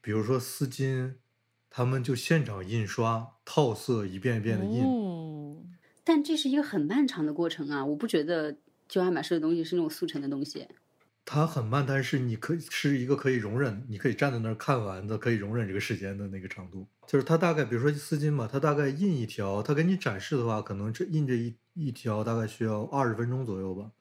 [0.00, 1.14] 比如说丝巾，
[1.68, 4.82] 他们就现场印刷套色，一遍一遍的印。
[4.84, 5.62] 哦，
[6.04, 7.84] 但这是一个很漫长的过程啊！
[7.84, 8.56] 我不觉得
[8.88, 10.66] 就爱马仕的东西是那种速成的东西。
[11.24, 16.88] 它很慢，但是你可以是一个可以容忍，你可以站在那儿看完的，可以容忍这个时间的那个长度。
[17.06, 23.92] 就是它大概，比如说丝巾吧，它大概印一条，它给你展示的话，可能这印这一一条大概需要二十分钟左右吧。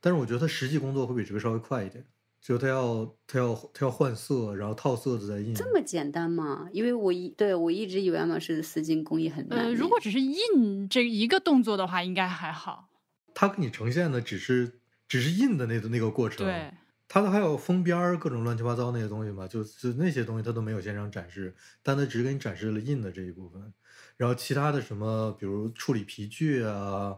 [0.00, 2.06] 但是我觉得它实际工作会比这个稍微快一点，
[2.40, 5.54] 就它要它要它要换色，然后套色子再印。
[5.54, 6.68] 这么简单吗？
[6.72, 9.58] 因为我一对我一直以为爱马仕的丝巾工艺很难。
[9.58, 12.88] 呃，如果只是印这一个动作的话，应该还好。
[13.34, 16.46] 它给你呈现的只是只是印的那个那个过程。
[16.46, 16.72] 对，
[17.06, 23.72] 它的还有封边儿各种乱七八糟那些东西嘛，就就那些东西它都没有现场展示，但它只给你展示了印的这一部分，
[24.16, 27.16] 然后其他的什么，比如处理皮具啊，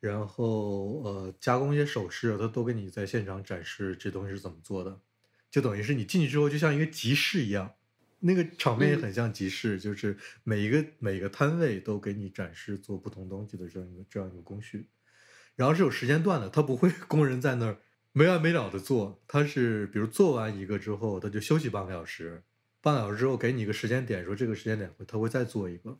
[0.00, 5.00] 然后呃加工一些首饰，他都给你在现场展示这东西是怎么做的，
[5.50, 7.74] 就等于是你进去之后就像一个集市一样，
[8.20, 14.88] 那个场面也很像集市，就是每一个每个摊位都给你展示做不同东西的这样一个这样一个工序，
[15.56, 17.78] 然后是有时间段的，他不会工人在那儿
[18.12, 22.42] 没完没了的做，他是比如做完一个之后，他就休息半个小时，
[22.80, 25.98] 半个小时之后给你一个时间点，说这个时间点会他会再做一个，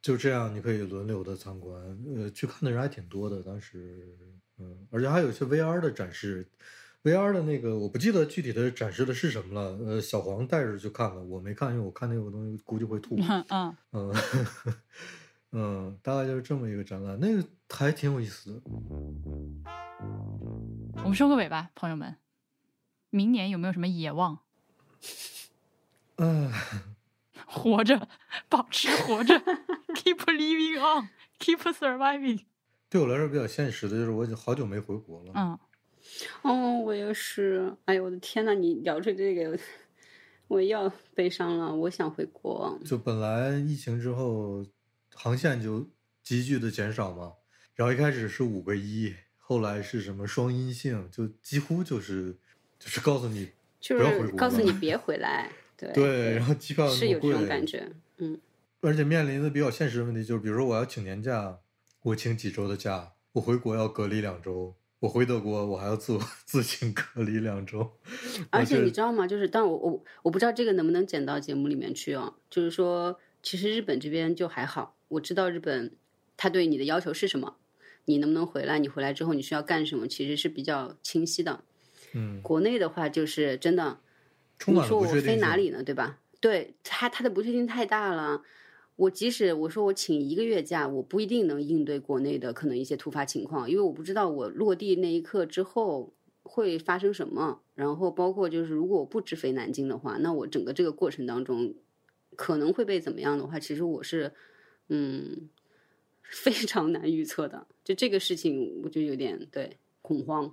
[0.00, 1.82] 就这样，你可以轮流的参观，
[2.16, 3.42] 呃，去看的人还挺多的。
[3.42, 4.16] 当时，
[4.58, 6.46] 嗯，而且还有一些 VR 的展示
[7.02, 9.76] ，VR 的那个我不记得具体的展示的是什么了。
[9.84, 13.16] 呃，小黄带着去看了，我没看，因为我看那个东西估计会吐。
[13.50, 14.14] 嗯嗯
[15.50, 18.60] 嗯，大概就是这么一个展览，那个还挺有意思的。
[21.02, 22.16] 我们收个尾吧，朋友们。
[23.10, 24.40] 明年有没有什么野望？
[26.16, 26.52] 嗯。
[27.46, 28.08] 活着，
[28.48, 29.34] 保持活着，
[29.94, 32.40] keep living on，keep surviving。
[32.90, 35.32] 对我来说比较现实的就是，我已经好久没回国了。
[35.34, 35.58] 嗯，
[36.42, 37.76] 哦，我也是。
[37.84, 39.58] 哎呦，我的天呐，你聊出这个，
[40.48, 41.74] 我要悲伤了。
[41.74, 42.78] 我想回国。
[42.84, 44.64] 就本来疫情之后，
[45.14, 45.86] 航线就
[46.22, 47.34] 急剧的减少嘛，
[47.74, 52.34] 然后一开始是五个一，后来是什么双阴性，就几乎就是
[52.78, 55.52] 就是告诉你，就是告诉你别回来。
[55.78, 58.40] 对，然后机票是有这种感觉，嗯，
[58.80, 61.60] 而且面临的比较现实的问题就是，比如说我要请年假，
[62.02, 67.92] 我请几周的假，我回国要隔离两周，我回德国我还要自我 自行隔离两周。
[68.50, 69.24] 而且你知道吗？
[69.24, 72.34] 就是，但我我我不知道这个能不能剪到节目里面去哦。
[72.50, 75.94] 就是说，其实日本这边就还好，我知道日本
[76.36, 77.56] 他对你的要求是什么，
[78.06, 81.62] 你能不能回来，你回来之后你需要干什么，其实是比较清晰的。
[82.14, 84.00] 嗯，国内的话就是真的。
[84.66, 85.82] 你说我飞哪里呢？
[85.82, 86.18] 对吧？
[86.40, 88.42] 对他，他的不确定太大了。
[88.96, 96.12] 我即使我说我请一个月假，我不一定能应对国内的可能一些突发情况，因为我不知道我落地那一刻之后
[96.42, 97.60] 会发生什么。
[97.76, 101.72] 然后包括就是，如果我不直飞南京的话，那我整个这个过程当中
[102.34, 104.32] 可能会被怎么样的话，其实我是
[104.88, 105.48] 嗯
[106.22, 107.68] 非常难预测的。
[107.84, 110.52] 就这个事情，我就有点对恐慌。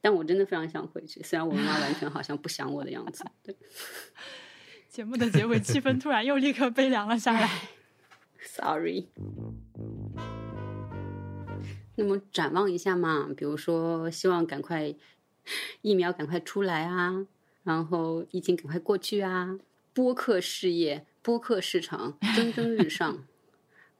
[0.00, 3.24] 但我真的非常想回去，虽然我妈完全好像不想我的样子。
[3.42, 3.54] 对，
[4.88, 7.50] 节目的结尾气氛突然又立刻悲凉了下来。
[8.42, 9.08] Sorry。
[11.96, 14.94] 那么展望一下嘛，比如说希望赶快
[15.82, 17.26] 疫苗赶快出来啊，
[17.62, 19.58] 然后疫情赶快过去啊，
[19.92, 23.26] 播客事业、播客市场蒸蒸日上，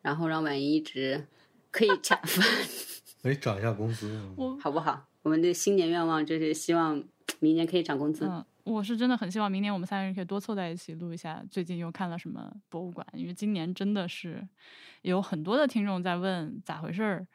[0.01, 1.27] 然后让婉莹一直
[1.71, 2.31] 可以加班，
[3.23, 4.19] 可 以涨一下工资，
[4.59, 5.10] 好不好？
[5.23, 7.03] 我们的新年愿望就是希望
[7.41, 8.25] 明年可以涨工资。
[8.27, 14.47] 嗯，我是真的很希望明年我们三个人可以多凑在一起录一下最近又看了什么博物馆，因为今年真的是
[15.03, 17.27] 有很多的听众在问咋回事儿。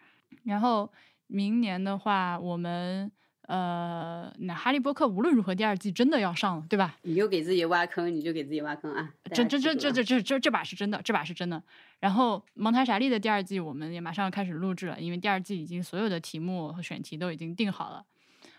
[0.44, 0.91] 然后
[1.28, 3.12] 明年的话，我们。
[3.48, 6.98] 呃，那《哈利波特》无论如何第二季真的要上了，对吧？
[7.03, 9.14] 你又给自己挖坑，你就给自己挖坑啊！
[9.32, 11.62] 这这这这这这这这把是真的，这把是真的。
[12.06, 18.06] 然后《蒙台傻利》的第二季我们也马上要开始录制了，因为第二季已经所有的题目和选题都已经定好了。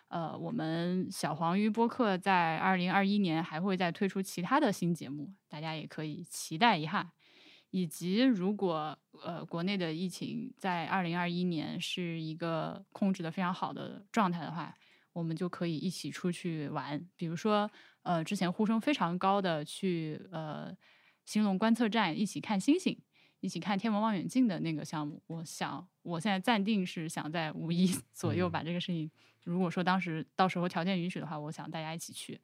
[0.08, 7.12] 呃，我们小黄鱼播客在二零二一年还会再推出其他的新节目，大家也可以期待一下。
[7.70, 14.74] 以及如果呃国内的疫情在二零二一年是一个控制的非常好的状态的话，
[15.12, 17.00] 我们就可以一起出去玩。
[17.14, 17.70] 比如说
[18.02, 20.74] 呃之前呼声非常高的去呃
[21.24, 22.98] 兴隆观测站一起看星星，
[23.40, 29.10] 一起看天文望远镜的那个项目，我想我现在暂定是想在五一 左右把这个事情，
[29.44, 32.40] 如果说当时到时候条件允许的话，我想大家一起去。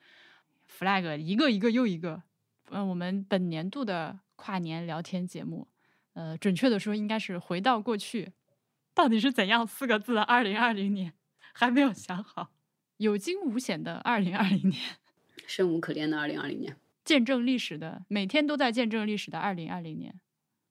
[0.69, 2.23] flag 一个一个又一个，
[2.71, 4.21] 嗯，我们本年度的。
[4.35, 5.69] 跨年聊天节目，
[6.15, 8.33] 呃，准确的说应该是回到过去，
[8.93, 11.13] 到底是怎样四个字的二零二零年
[11.53, 12.51] 还没有想好，
[12.97, 14.83] 有惊无险的二零二零年，
[15.47, 20.19] 生无可恋的二零二零年，见证历史的每天都在见证历史的二零二零年，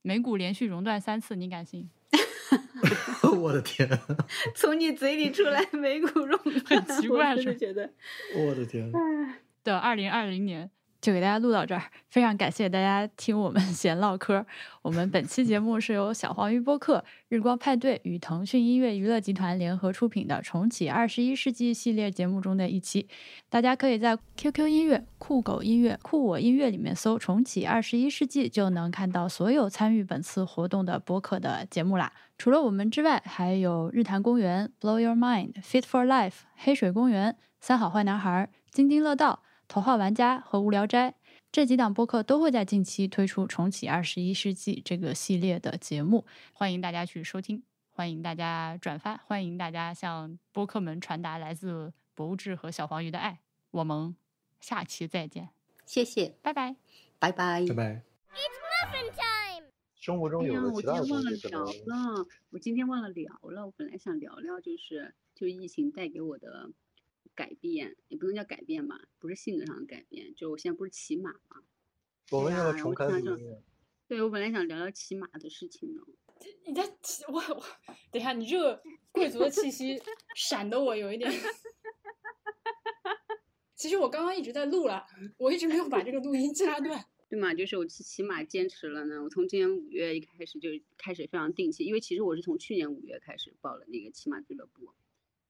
[0.02, 1.90] 美股连续熔断三次，你敢信？
[3.40, 3.88] 我的天！
[4.56, 7.90] 从你嘴里出来美股熔断，很奇怪，是觉得
[8.36, 8.92] 我的天
[9.64, 10.70] 的二零二零年。
[11.02, 14.46] 就给大家录到这儿，非常感谢大家听我们 闲唠嗑。
[14.84, 23.08] 我们本期节目是由小黄鱼播客、日光派对与腾讯音乐娱乐集团联合出品的《重启二十一世纪》系列节目中的一期。
[23.50, 32.14] 大家可以在 QQ 音乐、酷狗音乐、酷我音乐里面搜“重启二十一世纪”，就能看到所有参与本次活动的播客的节目啦。
[32.38, 39.42] 除了我们之外，还有日坛公园、Blow Your Mind、Fit for Life、黑水公园、三好坏男孩、津津乐道。
[39.72, 41.16] 头号玩家和无聊斋
[41.50, 53.40] 这几档播客都会在近期推出《重启二十一世纪》这个系列的节目，欢迎大家去收听，欢迎大家转发，欢迎大家向播客们传达来自博物志和小黄鱼的爱。
[53.72, 54.14] 我们
[54.60, 55.48] 下期再见，
[55.86, 56.76] 谢谢，拜拜，
[57.18, 58.02] 拜拜，拜拜。
[59.96, 66.72] 生活中有的其他的东西聊了，我今天忘了聊了，我本来想聊聊就是就疫情带给我的。
[67.36, 71.64] 改变也不能叫改变吧，不是性格上的改变，就我现在不是骑马嘛。
[72.32, 73.08] 我们要重开
[74.08, 76.02] 对我本来想聊聊骑马的事情呢。
[76.66, 77.64] 你在骑我我，
[78.12, 78.82] 等一下，你这个
[79.12, 80.02] 贵族的气息
[80.36, 81.32] 闪的我有一点。
[83.76, 85.06] 其实我刚刚一直在录了，
[85.38, 87.06] 我一直没有把这个录音掐断。
[87.30, 89.24] 对嘛，就是我骑骑马坚持了呢。
[89.24, 94.94] 我从今年五月一开始就开始非常定期，因为其实我是从去年五月开始报了那个骑马俱乐部，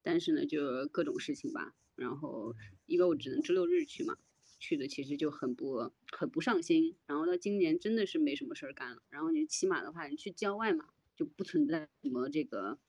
[0.02, 1.76] 但是呢，就各种事情吧。
[1.96, 2.56] 然后
[2.86, 4.18] 因为我只能周六日去嘛，
[4.60, 6.96] 去的其实就很不很不上心。
[7.06, 9.04] 然后到今年真的是没什么事儿干了。
[9.10, 12.80] 然后你骑马的话，你去郊外嘛，就不存在什么这个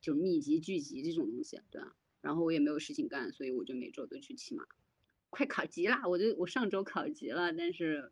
[0.00, 1.96] 就密集聚集这种东西，对吧？
[2.22, 4.66] 然后我也没有事情干，所以我就每周都去骑马。
[5.28, 6.06] 快考级啦！
[6.08, 8.10] 我就我上周考级了，但是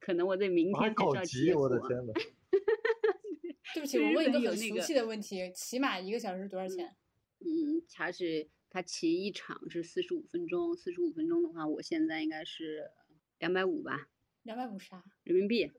[0.00, 1.52] 可能我得明天考级。
[1.52, 2.12] 我的天呐。
[3.74, 6.86] 对不起，我问一个很俗气的问题：骑马一个小时多少钱？
[6.86, 6.96] 嗯，
[7.90, 12.90] 它是它骑一场是四十五分钟，四十五分钟的话，我现在应该是
[13.38, 14.08] 两百五吧。
[14.42, 15.02] 两百五啥？
[15.22, 15.70] 人民币，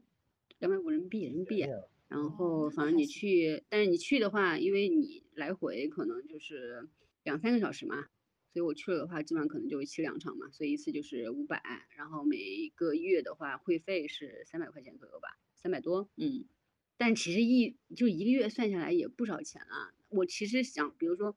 [0.59, 1.65] 两百五人民币，人民币。
[2.07, 6.87] 然后反正你去，但是你去的话，因为你来回可能就是
[7.23, 8.07] 两三个小时嘛。
[8.53, 11.61] 所以我去了的话，基本上可能就骑两场嘛，所以一次就是五百，
[11.95, 16.45] 然后每个月的话会费是三百块钱左右吧，三百多，嗯，
[16.97, 19.93] 但其实一就一个月算下来也不少钱了。
[20.09, 21.35] 我其实想，比如说。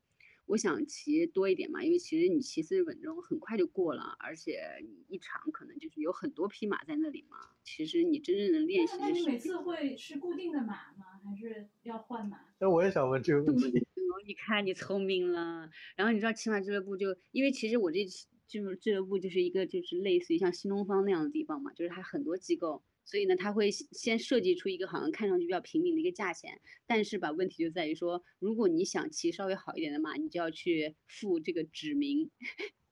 [0.49, 7.37] 我想骑多一点嘛，因为其实你骑四十分钟很快就过了，而且你一场可能就是有很多匹马在那里嘛。
[7.63, 11.21] 其实你真正的练习，那你每次会是固定的马吗？
[11.23, 12.39] 还是要换马？
[12.59, 13.85] 那我也想问这个问题。
[14.25, 15.69] 你看你聪明了。
[15.95, 18.03] 然后你知道骑马俱乐部就，因为其实我这
[18.47, 22.83] 就是俱乐部就是一个就是类似于像新东方那样的地方嘛，就是它很多机构。
[23.09, 32.29] 所以呢，他会先设计出一个好像看上去比较平民的一个价钱，但是吧，问题就在于说，如果你想骑稍微好一点的马，你就要去付这个指名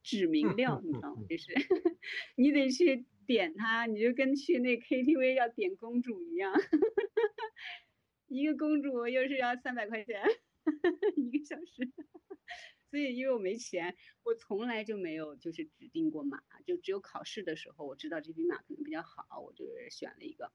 [0.02, 1.22] 指名料，你知道吗？
[1.30, 1.53] 就是
[2.35, 6.52] 你得去点它，你就跟去那 KTV 要点公主一样，
[8.27, 10.19] 一个公主又是要三百块钱
[11.15, 11.94] 一个小时。
[12.90, 20.52] 所以，因为我没钱，我从来就没有就是指定过马，就只有考试的时候，我知道这匹马可能比较好，我就是选了一个。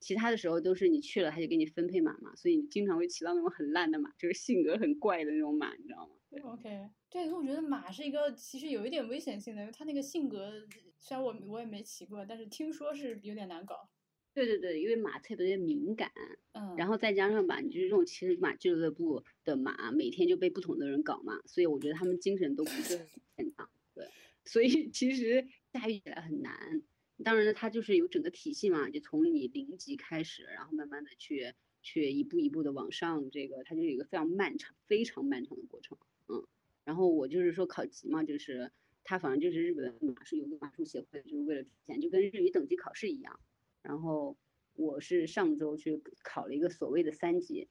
[0.00, 6.16] 其他的时候都是你去了，他就给你分配马嘛，所以你经常会骑到那种很烂的马，就是性格很怪的那种马，你知道吗？
[6.28, 10.50] 对，OK，对，我觉得马是一个其实有一点危险性的，因为它那个性格，
[10.98, 13.91] 虽然我我也没骑过，但是听说是有点难搞。
[14.34, 16.10] 对对对，因为马特别敏感，
[16.52, 23.68] 嗯，然后再加上吧，你就是这种骑马俱乐部的马，每天就被不同的人搞嘛，所以我觉得他们精神都不是很健 康。
[23.94, 24.08] 对，
[24.44, 26.82] 所以其实驾驭起来很难。
[27.22, 31.52] 当然了，它就是有整个体系嘛，就从你零级开始，然后慢慢的去
[31.82, 35.98] 去一步一步的往上，这个它就是一个非常漫长、非常漫长的过程。
[36.28, 36.42] 嗯，
[36.84, 38.72] 然后我就是说考级嘛，就是
[39.04, 43.38] 它反正就是日本马术有个马术协会，就是为了体现，就跟日语等级考试一样。
[43.82, 44.36] 然后
[44.74, 47.68] 我是上周去考了一个所谓的三级，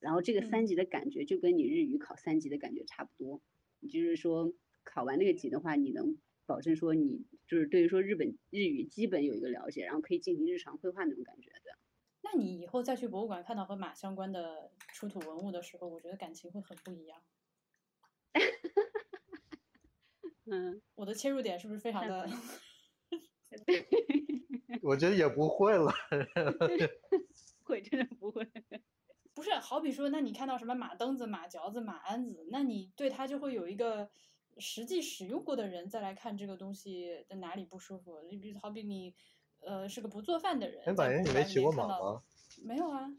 [0.00, 3.40] 然后这个三级的感觉就跟你日语考三级的感觉差不多，
[3.82, 4.52] 就是说
[4.84, 11.78] 考完那个级的话，你能保证说你就是对于说日本日语基本有一个了解，然后可以进行日常绘画那种感觉的。
[12.22, 17.22] 那你以后再去博物馆看到和马相关的出土文物的时候，我觉得感情会很不一样。
[20.48, 22.28] 嗯，我的切入点是不是非常的？
[24.82, 25.92] 我觉得也不会了，
[27.64, 28.46] 会真的不会。
[29.34, 34.08] 不是，好比说，那你看到什么马蹬子、马嚼子、马鞍子，那你对它就会有一个
[34.58, 38.22] 实际使用过的人再来看这个东西的哪里不舒服。
[38.22, 39.14] 你比如，好比你，
[39.60, 40.82] 呃，是个不做饭的人。
[40.86, 42.22] 哎，婉莹，你没骑过马吗？
[42.64, 43.10] 没有啊。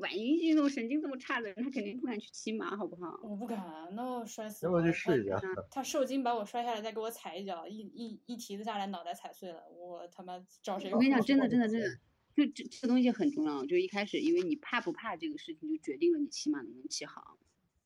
[0.00, 3.20] 晚运运动神经这么差的人，他肯定不敢去骑马，好不好？
[3.22, 3.58] 我不敢，
[3.94, 4.66] 那我摔死。
[4.66, 5.40] 要不去试一下？
[5.70, 10.92] 他受惊把我摔下来，再给我踩一脚，一一一蹄子下来，脑袋踩碎了，我他妈找谁？
[10.92, 11.88] 我跟你讲，真的，真的，真的，
[12.34, 13.64] 就这这东西很重要。
[13.66, 17.38] 就一开始，因为你怕不怕这个事情，就决定了你骑马能不能骑好。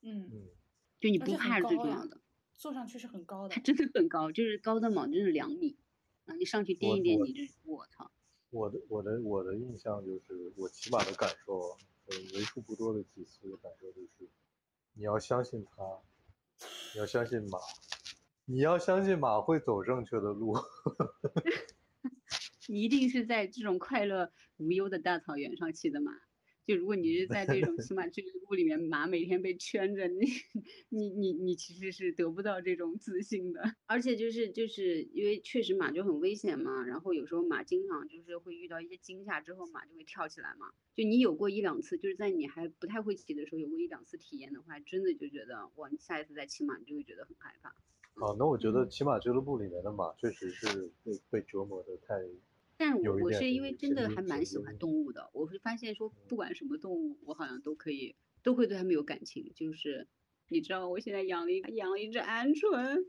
[0.03, 0.49] 嗯嗯，
[1.01, 2.21] 就你不怕是最重要的。
[2.57, 3.55] 坐上去是很高的。
[3.55, 5.77] 它真的很高，就是高的嘛，真是两米。
[6.27, 8.11] 啊，你上去颠一颠，你这我操！
[8.51, 11.77] 我的我的我的印象就是我骑马的感受。
[12.07, 14.29] 呃，为数不多的几次的感受就是，
[14.95, 16.01] 你要相信他，
[16.95, 17.59] 你要相信马，
[18.45, 20.57] 你要相信马会走正确的路。
[22.69, 26.13] 你一定是在这种快乐无忧的大草原上骑的马。
[26.67, 30.27] 就如果你是在这种 骑马俱乐部里面，马每天被圈着，你
[30.89, 33.63] 你你你其实是得不到这种自信的。
[33.87, 40.73] 而且就是就是因为确实马就很危险嘛，然后有时候马经常就是会遇到一些惊吓之后，马就会跳起来嘛。
[40.97, 47.69] 就你有过一两次，就是在你还不太会骑的时候有过一两次体验的话，真的就觉得哇，你下一次再骑马你就会觉得很害怕。
[47.69, 52.15] 啊，那我觉得骑马俱乐部里面的马确实是被被折磨的太
[52.77, 59.53] 但我有一点我是因为真的还蛮喜欢动物的，我会发现说，不管什么动物，我好像都可以都会对它们有感情。
[59.55, 60.07] 就是
[60.49, 63.05] 你知道，我现在养了一养了一只鹌鹑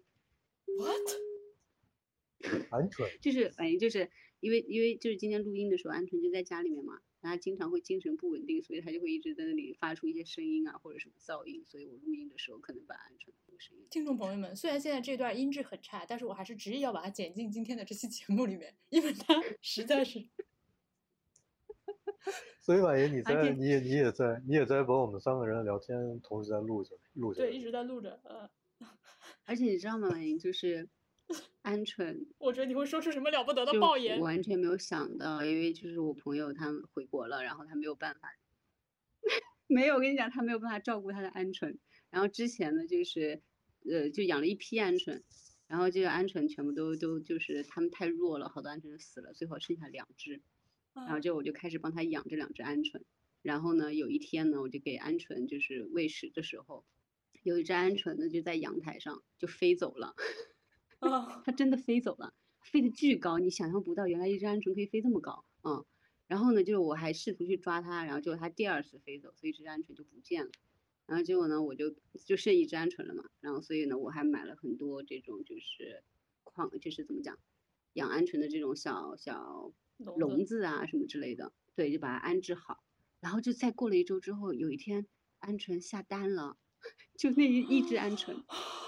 [0.66, 1.08] ，What？
[2.70, 13.86] 鹌鹑，就是反正就是因为因为就是今天录音的时候，鹌鹑就在家里面嘛，然后它经常会精神不稳定，所以他就会一直在那里发出一些声音啊或者什么噪音，所以我录音的时候可能把鹌鹑的那个声音。
[13.90, 20.28] 听众朋友们，虽然现在这段音质很差，但是我还是执意要把它剪进今天的这期节目里面，因为它 实在是
[22.60, 27.42] 所以婉莹，你在你也你也在你也在把我们三个人的聊天同时在录着录着。
[27.42, 28.20] 对一直在录着。
[28.24, 28.50] 呃，
[29.46, 30.90] 而且你知道吗，婉莹，就是
[31.64, 34.24] 鹌鹑我觉得你会说出什么了不得的就爆言我。
[34.24, 38.30] 完全没有想到，因为就是我朋友他们回国了，然后他没有办法，
[39.68, 41.78] 没有，我跟你讲，他没有办法照顾他的鹌鹑。
[42.10, 43.42] 然后之前呢，就是
[43.90, 45.22] 呃，就养了一批鹌鹑，
[45.68, 50.42] 然后这个鹌鹑全部都都就是他们太弱了，好多鹌鹑都死了，最后剩下两只。
[50.94, 53.02] 然后嗯就我就开始帮他养这两只鹌鹑。
[53.42, 56.86] 然后呢，有一天呢，我就给鹌鹑就是喂食的时候，
[57.44, 60.16] 有一只鹌鹑呢就在阳台上就飞走了。
[61.00, 65.86] 啊，它真的飞走了，飞得巨高，你想象不到，原来一只鹌鹑可以飞这么高，嗯。
[66.28, 70.52] 然后呢，就是我还试图去抓它，然后结果它第二次飞走，所以这只鹌鹑就不见了。
[71.06, 71.96] 然后结果呢，我就
[72.26, 76.04] 就剩一只鹌鹑了嘛，然后所以呢，我还买了很多这种就是
[76.44, 77.40] 矿，就是怎么讲，
[77.94, 82.84] 养鹌鹑的这种小小笼子啊什么之类的，对，就把它安置好。
[83.22, 85.08] 然后就再过了一周之后，有一天
[85.40, 86.58] 鹌鹑下蛋了，
[87.18, 88.44] 就那一一只鹌鹑，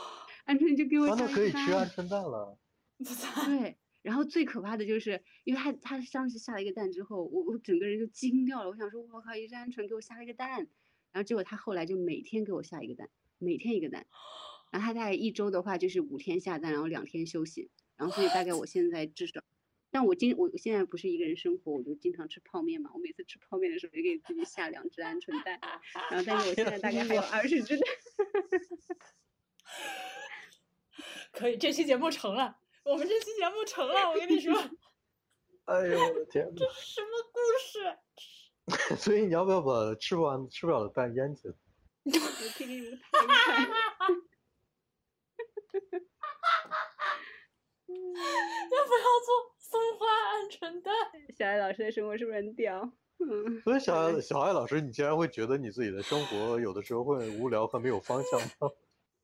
[0.55, 1.51] 鹌鹑就给我啊，下那可以。
[1.51, 2.57] 吃鹌鹑蛋了。
[3.45, 8.69] 对，然后最可怕的就是，因为他他当时下了一个蛋之后，我我整个人就惊掉了。
[8.69, 10.67] 我想说，我靠，一只鹌鹑给我下了一个蛋，
[11.11, 14.05] 然后结果他后来就每天给我下一个蛋，每天一个蛋。
[14.71, 17.69] 然后他大概一周的话就是五天下蛋，然后两天休息。
[17.95, 19.41] 然后所以大概我 现在至少，
[19.91, 22.91] 但我今我现在不是一个人生活，我就经常吃泡面嘛。
[22.93, 25.59] 我每次吃泡面的时候，就给自己下两只鹌鹑蛋，
[26.11, 27.89] 然后但是我现在大概还有二十只蛋。
[31.39, 32.53] 可以，这期节目成了，
[32.83, 34.53] 我们这期节目成了，我跟你说，
[35.65, 36.65] 哎呦我的天呐！
[36.83, 38.95] 什么故事？
[38.99, 41.53] 所以你要不要把吃不完吃不了的蛋腌起来？
[42.03, 43.71] 我可以给你们看一看。
[47.89, 50.05] 要不要做松花
[50.49, 50.93] 鹌鹑蛋？
[51.37, 52.91] 小爱老师的生活是不是很屌？
[53.19, 53.61] 嗯。
[53.61, 58.69] 所以小艾小爱老师，你竟然会觉得你自己的生活有的时候会无聊和没有方向吗？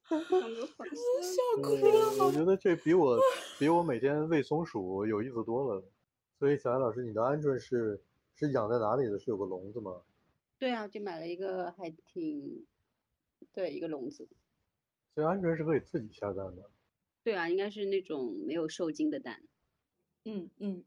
[0.30, 2.26] 当个反笑哭呃了。
[2.26, 3.18] 我觉得这比我
[3.60, 5.84] 比我每天喂松鼠有意思多了。
[6.38, 8.02] 所以小安老师，你的鹌鹑是
[8.36, 9.18] 是养在哪里的？
[9.18, 10.02] 是有个笼子吗？
[10.60, 12.66] 对啊，就买了一个还挺，
[13.54, 14.28] 对，一个笼子。
[15.14, 16.70] 所以鹌鹑是可以自己下蛋的。
[17.24, 19.42] 对啊，应该是那种没有受精的蛋，
[20.26, 20.84] 嗯嗯，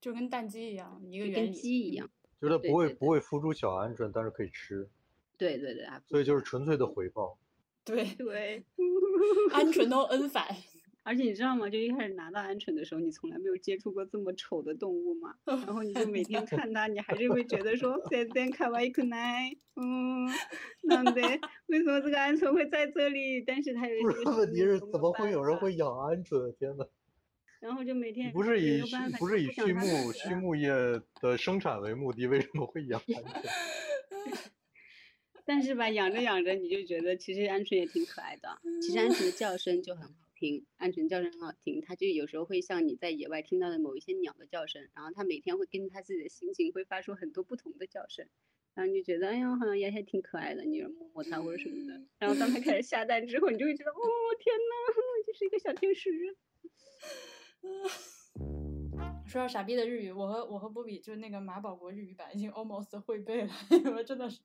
[0.00, 1.50] 就跟蛋鸡一样，一个就跟原理。
[1.50, 2.10] 嗯鸡一样。
[2.40, 4.88] 就是它对对不会不会孵出小鹌鹑，但是可以吃，
[5.36, 7.38] 对对对，啊所以就是纯粹的回报。
[7.87, 8.63] 对，对。
[9.51, 10.45] 鹌鹑 都 N 反。
[11.05, 11.69] 而且你知道吗？
[11.69, 20.31] 就一开始拿到鹌鹑的时候，你从来没有接触过这么丑的动物嘛， 然后你就每天看它，你还是会觉得说，全然可愛くない，嗯，
[20.83, 23.43] なんで为什么这个鹌鹑会在这里？
[23.45, 26.53] 但是它有一不是，个问题是怎么办法会有人会养鹌鹑？
[26.57, 26.87] 天呐！
[27.59, 30.69] 然后就每天不是也以畜没有办法不是以畜不想让它牧死畜牧业
[31.19, 33.49] 的生产为目的，为什么会养鹌鹑？
[35.48, 38.60] 但是吧，养着养着你就觉得其实鹌鹑也挺可爱的。
[38.82, 48.28] 其实鹌鹑的叫声就很好听，鹌鹑叫声很好听，它就有时候会像你在野外听到的某一些鸟的叫声，然后它每天会根据它自己的心情会发出很多不同的叫声，
[48.74, 51.98] 然后你就觉得哎呀好像也还挺可爱的，你就摸摸它或者什么的。
[52.18, 53.96] 然后当它开始下蛋之后，你就会觉得哦
[54.38, 54.70] 天呐，
[55.26, 56.10] 就是一个小天使。
[59.26, 63.50] 说到傻逼的日语，我和我和波比就是那个马保国日语版已经 almost 会背了，
[63.84, 64.40] 因为真的是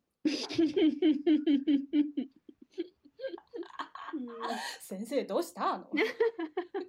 [4.80, 5.86] 先生どうしたの？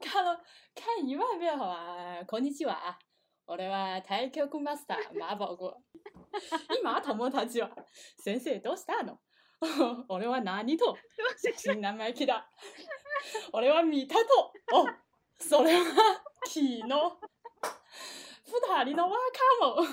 [0.00, 0.40] 看了
[0.74, 2.24] 看一万遍好吧？
[2.28, 2.96] こんにちは。
[3.48, 5.72] 俺は太極マスター马保国。
[6.80, 7.70] 今友達は
[8.18, 9.18] 先生どうしたの？
[10.08, 10.96] 俺は何と？
[11.56, 12.48] 新生意気だ。
[13.52, 14.52] 俺は見たと。
[14.72, 14.86] お、
[15.38, 15.84] それは
[16.46, 16.82] 昨日。
[16.86, 19.18] 二人の若
[19.60, 19.88] 者30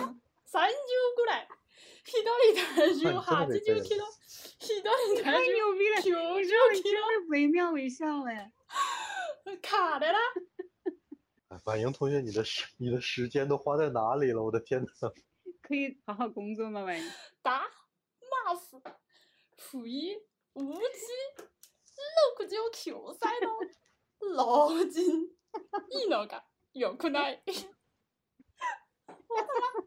[1.18, 1.47] ぐらい。
[2.05, 4.05] 一人体重80キロ。
[4.59, 5.94] 一人太体重牛逼了！
[6.01, 6.98] 90你知道你キ真的
[7.28, 8.52] 惟妙惟肖哎。
[9.62, 10.18] 卡的啦。
[11.48, 14.43] 哎婉莹同学，你的时你的时间都花在哪里了？
[14.43, 15.12] 我的天呐！
[15.62, 17.12] 可以好好工作吗，婉莹？
[17.43, 17.62] 打、
[18.47, 18.80] マス、
[19.56, 20.16] 不意、
[20.55, 20.80] 無知、
[22.36, 23.59] 69歳の
[24.34, 25.28] 老人。
[25.90, 26.44] いいのか
[26.74, 27.43] 良くない。
[27.47, 27.55] 怎
[29.28, 29.86] 么